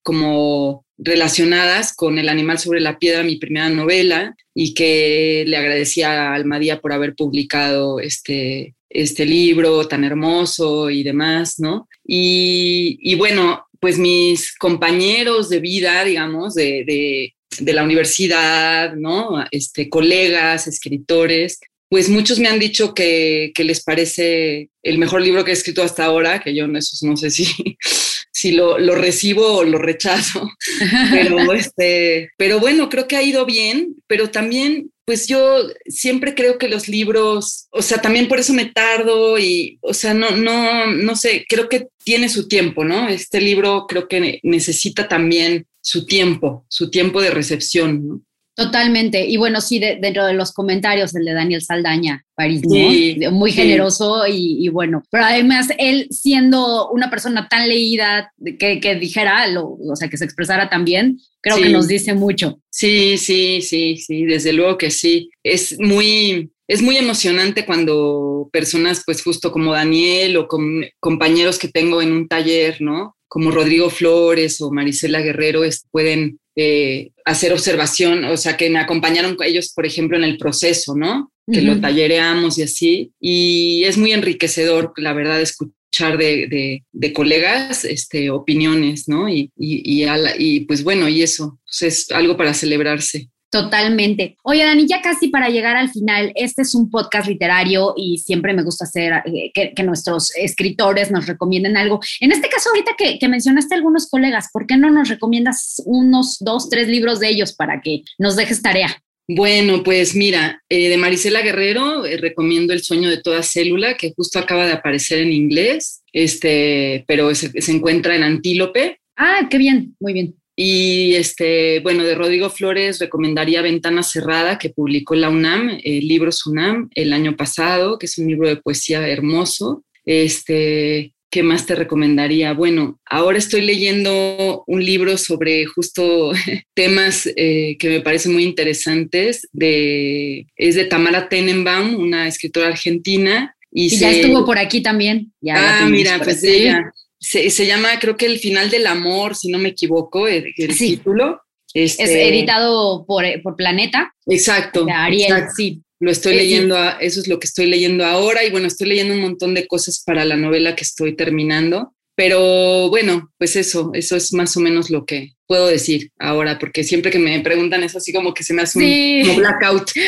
como 0.02 0.84
relacionadas 0.98 1.94
con 1.94 2.18
El 2.18 2.28
animal 2.28 2.58
sobre 2.58 2.80
la 2.80 2.98
piedra, 2.98 3.24
mi 3.24 3.36
primera 3.36 3.68
novela, 3.68 4.36
y 4.54 4.74
que 4.74 5.44
le 5.46 5.56
agradecía 5.56 6.30
a 6.30 6.34
Almadía 6.34 6.80
por 6.80 6.92
haber 6.92 7.14
publicado 7.14 7.98
este, 7.98 8.74
este 8.88 9.24
libro 9.24 9.88
tan 9.88 10.04
hermoso 10.04 10.90
y 10.90 11.02
demás, 11.02 11.58
¿no? 11.58 11.88
Y, 12.06 13.14
bueno, 13.16 13.66
pues 13.80 13.98
mis 13.98 14.54
compañeros 14.56 15.48
de 15.48 15.60
vida, 15.60 16.04
digamos, 16.04 16.54
de, 16.54 17.34
la 17.60 17.82
universidad, 17.82 18.94
¿no? 18.94 19.44
Este, 19.50 19.88
colegas, 19.88 20.66
escritores, 20.66 21.60
pues 21.92 22.08
muchos 22.08 22.38
me 22.38 22.48
han 22.48 22.58
dicho 22.58 22.94
que, 22.94 23.52
que, 23.54 23.64
les 23.64 23.84
parece 23.84 24.70
el 24.82 24.96
mejor 24.96 25.20
libro 25.20 25.44
que 25.44 25.50
he 25.50 25.52
escrito 25.52 25.82
hasta 25.82 26.06
ahora, 26.06 26.40
que 26.40 26.54
yo 26.54 26.66
no, 26.66 26.78
eso 26.78 27.06
no 27.06 27.18
sé 27.18 27.30
si, 27.30 27.44
si 28.32 28.52
lo, 28.52 28.78
lo, 28.78 28.94
recibo 28.94 29.58
o 29.58 29.62
lo 29.62 29.76
rechazo. 29.76 30.50
Pero, 31.10 31.52
este, 31.52 32.30
pero 32.38 32.60
bueno, 32.60 32.88
creo 32.88 33.06
que 33.06 33.16
ha 33.16 33.22
ido 33.22 33.44
bien, 33.44 33.96
pero 34.06 34.30
también, 34.30 34.90
pues 35.04 35.26
yo 35.26 35.68
siempre 35.84 36.34
creo 36.34 36.56
que 36.56 36.70
los 36.70 36.88
libros, 36.88 37.66
o 37.70 37.82
sea, 37.82 38.00
también 38.00 38.26
por 38.26 38.38
eso 38.38 38.54
me 38.54 38.64
tardo 38.64 39.38
y, 39.38 39.78
o 39.82 39.92
sea, 39.92 40.14
no, 40.14 40.30
no, 40.30 40.86
no 40.86 41.14
sé, 41.14 41.44
creo 41.46 41.68
que 41.68 41.88
tiene 42.02 42.30
su 42.30 42.48
tiempo, 42.48 42.84
¿no? 42.84 43.06
Este 43.10 43.38
libro 43.38 43.84
creo 43.86 44.08
que 44.08 44.40
necesita 44.42 45.08
también 45.08 45.66
su 45.82 46.06
tiempo, 46.06 46.64
su 46.70 46.90
tiempo 46.90 47.20
de 47.20 47.32
recepción, 47.32 48.08
¿no? 48.08 48.22
Totalmente. 48.54 49.26
Y 49.26 49.38
bueno, 49.38 49.62
sí, 49.62 49.78
dentro 49.78 50.26
de 50.26 50.34
los 50.34 50.52
comentarios, 50.52 51.14
el 51.14 51.24
de 51.24 51.32
Daniel 51.32 51.62
Saldaña, 51.62 52.24
París, 52.34 52.62
muy 52.64 53.52
generoso 53.52 54.24
y, 54.28 54.68
bueno, 54.68 55.02
pero 55.10 55.24
además 55.24 55.68
él 55.78 56.08
siendo 56.10 56.90
una 56.90 57.08
persona 57.08 57.48
tan 57.48 57.66
leída, 57.66 58.30
que, 58.58 58.78
que 58.78 58.94
dijera, 58.96 59.46
lo, 59.46 59.78
o 59.78 59.96
sea, 59.96 60.08
que 60.08 60.18
se 60.18 60.26
expresara 60.26 60.68
tan 60.68 60.84
bien, 60.84 61.18
creo 61.40 61.56
que 61.56 61.70
nos 61.70 61.88
dice 61.88 62.12
mucho. 62.12 62.60
Sí, 62.70 63.16
sí, 63.16 63.62
sí, 63.62 63.96
sí, 63.96 64.24
desde 64.24 64.52
luego 64.52 64.76
que 64.76 64.90
sí. 64.90 65.30
Es 65.42 65.78
muy, 65.78 66.52
es 66.68 66.82
muy 66.82 66.98
emocionante 66.98 67.64
cuando 67.64 68.50
personas, 68.52 69.02
pues 69.06 69.22
justo 69.22 69.50
como 69.50 69.72
Daniel 69.72 70.36
o 70.36 70.46
con 70.46 70.84
compañeros 71.00 71.58
que 71.58 71.68
tengo 71.68 72.02
en 72.02 72.12
un 72.12 72.28
taller, 72.28 72.82
¿no? 72.82 73.16
Como 73.28 73.50
Rodrigo 73.50 73.88
Flores 73.88 74.60
o 74.60 74.70
Marisela 74.70 75.22
Guerrero, 75.22 75.62
pueden 75.90 76.38
eh, 76.56 77.10
hacer 77.24 77.52
observación, 77.52 78.24
o 78.24 78.36
sea, 78.36 78.56
que 78.56 78.70
me 78.70 78.78
acompañaron 78.78 79.36
ellos, 79.44 79.72
por 79.74 79.86
ejemplo, 79.86 80.16
en 80.16 80.24
el 80.24 80.38
proceso, 80.38 80.94
¿no? 80.94 81.32
Que 81.50 81.60
lo 81.60 81.80
tallereamos 81.80 82.56
y 82.58 82.62
así. 82.62 83.12
Y 83.20 83.82
es 83.84 83.98
muy 83.98 84.12
enriquecedor, 84.12 84.92
la 84.96 85.12
verdad, 85.12 85.40
escuchar 85.40 86.16
de, 86.16 86.82
de, 86.92 87.12
colegas 87.12 87.84
este, 87.84 88.30
opiniones, 88.30 89.08
¿no? 89.08 89.28
Y, 89.28 89.50
y, 89.56 90.04
y, 90.38 90.60
pues 90.60 90.84
bueno, 90.84 91.08
y 91.08 91.22
eso 91.22 91.58
pues 91.64 91.82
es 91.82 92.10
algo 92.10 92.36
para 92.36 92.54
celebrarse. 92.54 93.28
Totalmente. 93.52 94.38
Oye, 94.44 94.64
Dani, 94.64 94.86
ya 94.86 95.02
casi 95.02 95.28
para 95.28 95.50
llegar 95.50 95.76
al 95.76 95.90
final, 95.90 96.32
este 96.36 96.62
es 96.62 96.74
un 96.74 96.88
podcast 96.88 97.28
literario 97.28 97.92
y 97.98 98.16
siempre 98.16 98.54
me 98.54 98.62
gusta 98.62 98.86
hacer 98.86 99.12
eh, 99.26 99.52
que, 99.52 99.82
nuestros 99.82 100.34
escritores 100.36 101.10
nos 101.10 101.26
recomienden 101.26 101.76
algo. 101.76 102.00
En 102.20 102.32
este 102.32 102.48
caso, 102.48 102.70
ahorita 102.70 102.92
que, 102.96 103.28
mencionaste 103.28 103.74
algunos 103.74 104.08
colegas, 104.08 104.48
¿por 104.50 104.66
qué 104.66 104.78
no 104.78 104.90
nos 104.90 105.10
recomiendas 105.10 105.82
unos 105.84 106.38
dos, 106.40 106.70
tres 106.70 106.88
libros 106.88 107.20
de 107.20 107.28
ellos 107.28 107.52
para 107.52 107.82
que 107.82 108.04
nos 108.16 108.36
dejes 108.36 108.62
tarea? 108.62 108.96
Bueno, 109.28 109.82
pues 109.82 110.16
mira, 110.16 110.62
eh, 110.70 110.88
de 110.88 110.96
Marisela 110.96 111.42
Guerrero 111.42 112.06
eh, 112.06 112.16
recomiendo 112.16 112.72
El 112.72 112.82
sueño 112.82 113.10
de 113.10 113.20
toda 113.20 113.42
célula, 113.42 113.98
que 113.98 114.14
justo 114.16 114.38
acaba 114.38 114.64
de 114.64 114.72
aparecer 114.72 115.18
en 115.18 115.30
inglés, 115.30 116.02
este, 116.14 117.04
pero 117.06 117.34
se 117.34 117.52
encuentra 117.70 118.16
en 118.16 118.22
Antílope. 118.22 118.98
Ah, 119.14 119.46
qué 119.50 119.58
bien, 119.58 119.94
muy 120.00 120.14
bien. 120.14 120.41
Y 120.54 121.14
este, 121.14 121.80
bueno, 121.80 122.04
de 122.04 122.14
Rodrigo 122.14 122.50
Flores 122.50 122.98
recomendaría 122.98 123.62
Ventana 123.62 124.02
Cerrada, 124.02 124.58
que 124.58 124.70
publicó 124.70 125.14
la 125.14 125.30
UNAM, 125.30 125.78
el 125.82 126.06
libro 126.06 126.30
UNAM, 126.46 126.90
el 126.94 127.12
año 127.12 127.36
pasado, 127.36 127.98
que 127.98 128.06
es 128.06 128.18
un 128.18 128.28
libro 128.28 128.48
de 128.48 128.56
poesía 128.56 129.08
hermoso. 129.08 129.84
Este, 130.04 131.14
¿qué 131.30 131.42
más 131.42 131.64
te 131.64 131.74
recomendaría? 131.74 132.52
Bueno, 132.52 133.00
ahora 133.06 133.38
estoy 133.38 133.62
leyendo 133.62 134.64
un 134.66 134.84
libro 134.84 135.16
sobre 135.16 135.64
justo 135.64 136.32
temas 136.74 137.26
eh, 137.36 137.76
que 137.78 137.88
me 137.88 138.00
parecen 138.00 138.34
muy 138.34 138.44
interesantes. 138.44 139.48
De, 139.52 140.46
es 140.56 140.74
de 140.74 140.84
Tamara 140.84 141.30
Tenenbaum, 141.30 141.94
una 141.94 142.28
escritora 142.28 142.68
argentina. 142.68 143.56
Y, 143.70 143.88
ya 143.88 144.10
estuvo 144.10 144.44
por 144.44 144.58
aquí 144.58 144.82
también. 144.82 145.32
Ya 145.40 145.84
ah, 145.84 145.88
mira, 145.88 146.20
pues 146.22 146.44
ella 146.44 146.92
se, 147.22 147.66
llama, 147.66 147.98
creo 148.00 148.16
que 148.16 148.26
El 148.26 148.38
final 148.38 148.68
del 148.70 148.86
amor, 148.86 149.36
si 149.36 149.48
no 149.48 149.58
me 149.58 149.70
equivoco, 149.70 150.26
el, 150.26 150.52
título. 150.76 151.40
es 151.72 151.98
este, 151.98 152.28
editado 152.28 153.04
por, 153.06 153.24
por, 153.42 153.56
Planeta. 153.56 154.12
Exacto. 154.26 154.86
Ariel, 154.92 155.44
sí. 155.56 155.82
Lo 156.00 156.10
estoy 156.10 156.34
leyendo, 156.34 156.76
eso 156.98 157.20
es 157.20 157.28
lo 157.28 157.38
que 157.38 157.46
estoy 157.46 157.66
leyendo 157.66 158.04
ahora 158.04 158.44
y 158.44 158.50
bueno, 158.50 158.66
estoy 158.66 158.88
leyendo 158.88 159.14
un 159.14 159.20
montón 159.20 159.54
de 159.54 159.68
cosas 159.68 160.02
para 160.04 160.24
la 160.24 160.36
novela 160.36 160.74
que 160.74 160.82
estoy 160.82 161.14
terminando. 161.14 161.94
Pero 162.14 162.90
bueno, 162.90 163.30
pues 163.38 163.56
eso, 163.56 163.90
eso 163.94 164.16
es 164.16 164.32
más 164.32 164.56
o 164.56 164.60
menos 164.60 164.90
lo 164.90 165.06
que 165.06 165.32
puedo 165.46 165.66
decir 165.66 166.10
ahora, 166.18 166.58
porque 166.58 166.82
siempre 166.84 167.10
que 167.10 167.18
me 167.18 167.38
preguntan 167.40 167.82
es 167.82 167.94
así 167.94 168.12
como 168.12 168.32
que 168.32 168.42
se 168.42 168.54
me 168.54 168.62
hace 168.62 168.78
un 168.78 169.36
blackout. 169.36 169.90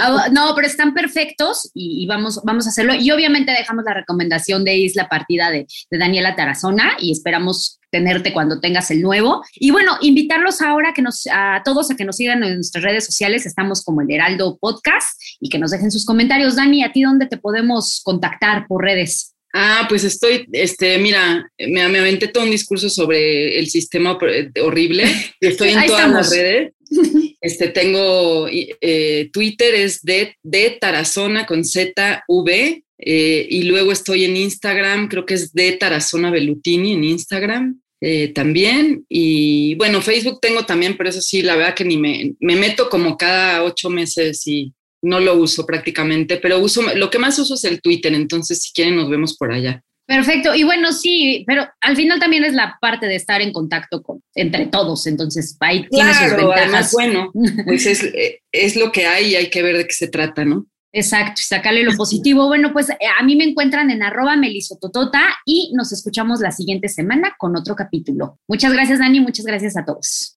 Ah, 0.00 0.28
no, 0.32 0.52
pero 0.54 0.66
están 0.66 0.94
perfectos 0.94 1.70
y, 1.74 2.06
vamos, 2.06 2.40
vamos 2.44 2.66
a 2.66 2.70
hacerlo. 2.70 2.94
Y 2.94 3.10
obviamente 3.10 3.52
dejamos 3.52 3.84
la 3.84 3.94
recomendación 3.94 4.64
de 4.64 4.76
Isla 4.76 5.08
Partida 5.08 5.50
de, 5.50 5.66
Daniela 5.90 6.34
Tarazona 6.34 6.96
y 6.98 7.12
esperamos 7.12 7.78
tenerte 7.90 8.32
cuando 8.32 8.60
tengas 8.60 8.90
el 8.90 9.02
nuevo. 9.02 9.44
Y 9.54 9.70
bueno, 9.70 9.98
invitarlos 10.00 10.62
ahora 10.62 10.92
que 10.94 11.02
nos, 11.02 11.26
a 11.30 11.62
todos 11.64 11.90
a 11.90 11.96
que 11.96 12.04
nos 12.04 12.16
sigan 12.16 12.42
en 12.42 12.56
nuestras 12.56 12.82
redes 12.82 13.04
sociales. 13.04 13.46
Estamos 13.46 13.84
como 13.84 14.00
el 14.00 14.10
Heraldo 14.10 14.58
Podcast 14.58 15.20
y 15.40 15.48
que 15.48 15.58
nos 15.58 15.70
dejen 15.70 15.90
sus 15.90 16.04
comentarios. 16.04 16.56
Dani, 16.56 16.82
¿a 16.82 16.92
ti 16.92 17.02
dónde 17.02 17.26
te 17.26 17.36
podemos 17.36 18.00
contactar 18.02 18.66
por 18.66 18.82
redes? 18.82 19.31
Ah, 19.52 19.86
pues 19.88 20.04
estoy, 20.04 20.46
este, 20.52 20.98
mira, 20.98 21.46
me, 21.58 21.88
me 21.88 21.98
aventé 21.98 22.28
todo 22.28 22.44
un 22.44 22.50
discurso 22.50 22.88
sobre 22.88 23.58
el 23.58 23.68
sistema 23.68 24.18
horrible. 24.62 25.04
Estoy 25.40 25.70
en 25.70 25.86
todas 25.86 26.10
las 26.10 26.30
redes. 26.30 26.72
Este, 27.44 27.70
tengo 27.70 28.46
eh, 28.48 29.28
Twitter, 29.32 29.74
es 29.74 30.02
de, 30.02 30.36
de 30.44 30.78
Tarazona 30.80 31.44
con 31.44 31.64
Z, 31.64 32.22
V. 32.28 32.84
Eh, 32.98 33.46
y 33.50 33.64
luego 33.64 33.90
estoy 33.90 34.24
en 34.24 34.36
Instagram, 34.36 35.08
creo 35.08 35.26
que 35.26 35.34
es 35.34 35.52
de 35.52 35.72
Tarazona 35.72 36.30
Bellutini 36.30 36.92
en 36.92 37.02
Instagram. 37.02 37.80
Eh, 38.00 38.28
también. 38.28 39.04
Y 39.08 39.74
bueno, 39.74 40.00
Facebook 40.00 40.38
tengo 40.40 40.64
también, 40.64 40.96
pero 40.96 41.10
eso 41.10 41.20
sí, 41.20 41.42
la 41.42 41.56
verdad 41.56 41.74
que 41.74 41.84
ni 41.84 41.96
me, 41.96 42.34
me 42.38 42.54
meto 42.54 42.88
como 42.88 43.16
cada 43.16 43.64
ocho 43.64 43.90
meses 43.90 44.46
y 44.46 44.72
no 45.02 45.20
lo 45.20 45.34
uso 45.34 45.66
prácticamente, 45.66 46.36
pero 46.36 46.58
uso, 46.58 46.82
lo 46.94 47.10
que 47.10 47.18
más 47.18 47.38
uso 47.38 47.54
es 47.54 47.64
el 47.64 47.80
Twitter, 47.80 48.14
entonces 48.14 48.62
si 48.62 48.72
quieren 48.72 48.96
nos 48.96 49.10
vemos 49.10 49.36
por 49.36 49.52
allá. 49.52 49.82
Perfecto. 50.06 50.54
Y 50.54 50.64
bueno, 50.64 50.92
sí, 50.92 51.44
pero 51.46 51.66
al 51.80 51.96
final 51.96 52.18
también 52.18 52.44
es 52.44 52.54
la 52.54 52.76
parte 52.80 53.06
de 53.06 53.14
estar 53.14 53.40
en 53.40 53.52
contacto 53.52 54.02
con 54.02 54.20
entre 54.34 54.66
todos. 54.66 55.06
Entonces, 55.06 55.56
ahí 55.60 55.86
tiene 55.88 56.12
sus 56.12 56.36
ventajas. 56.36 56.60
Además, 56.60 56.92
bueno, 56.92 57.32
pues 57.66 57.86
es, 57.86 58.12
es 58.50 58.76
lo 58.76 58.90
que 58.90 59.06
hay 59.06 59.30
y 59.30 59.36
hay 59.36 59.48
que 59.48 59.62
ver 59.62 59.76
de 59.76 59.86
qué 59.86 59.94
se 59.94 60.08
trata, 60.08 60.44
¿no? 60.44 60.66
Exacto, 60.92 61.40
sacarle 61.42 61.84
lo 61.84 61.96
positivo. 61.96 62.46
Bueno, 62.46 62.72
pues 62.72 62.90
eh, 62.90 62.96
a 63.18 63.24
mí 63.24 63.34
me 63.36 63.44
encuentran 63.44 63.90
en 63.90 64.02
arroba 64.02 64.36
melisototota 64.36 65.22
y 65.46 65.72
nos 65.74 65.92
escuchamos 65.92 66.40
la 66.40 66.52
siguiente 66.52 66.88
semana 66.88 67.34
con 67.38 67.56
otro 67.56 67.74
capítulo. 67.74 68.38
Muchas 68.46 68.72
gracias, 68.72 68.98
Dani, 68.98 69.20
muchas 69.20 69.46
gracias 69.46 69.76
a 69.78 69.84
todos. 69.86 70.36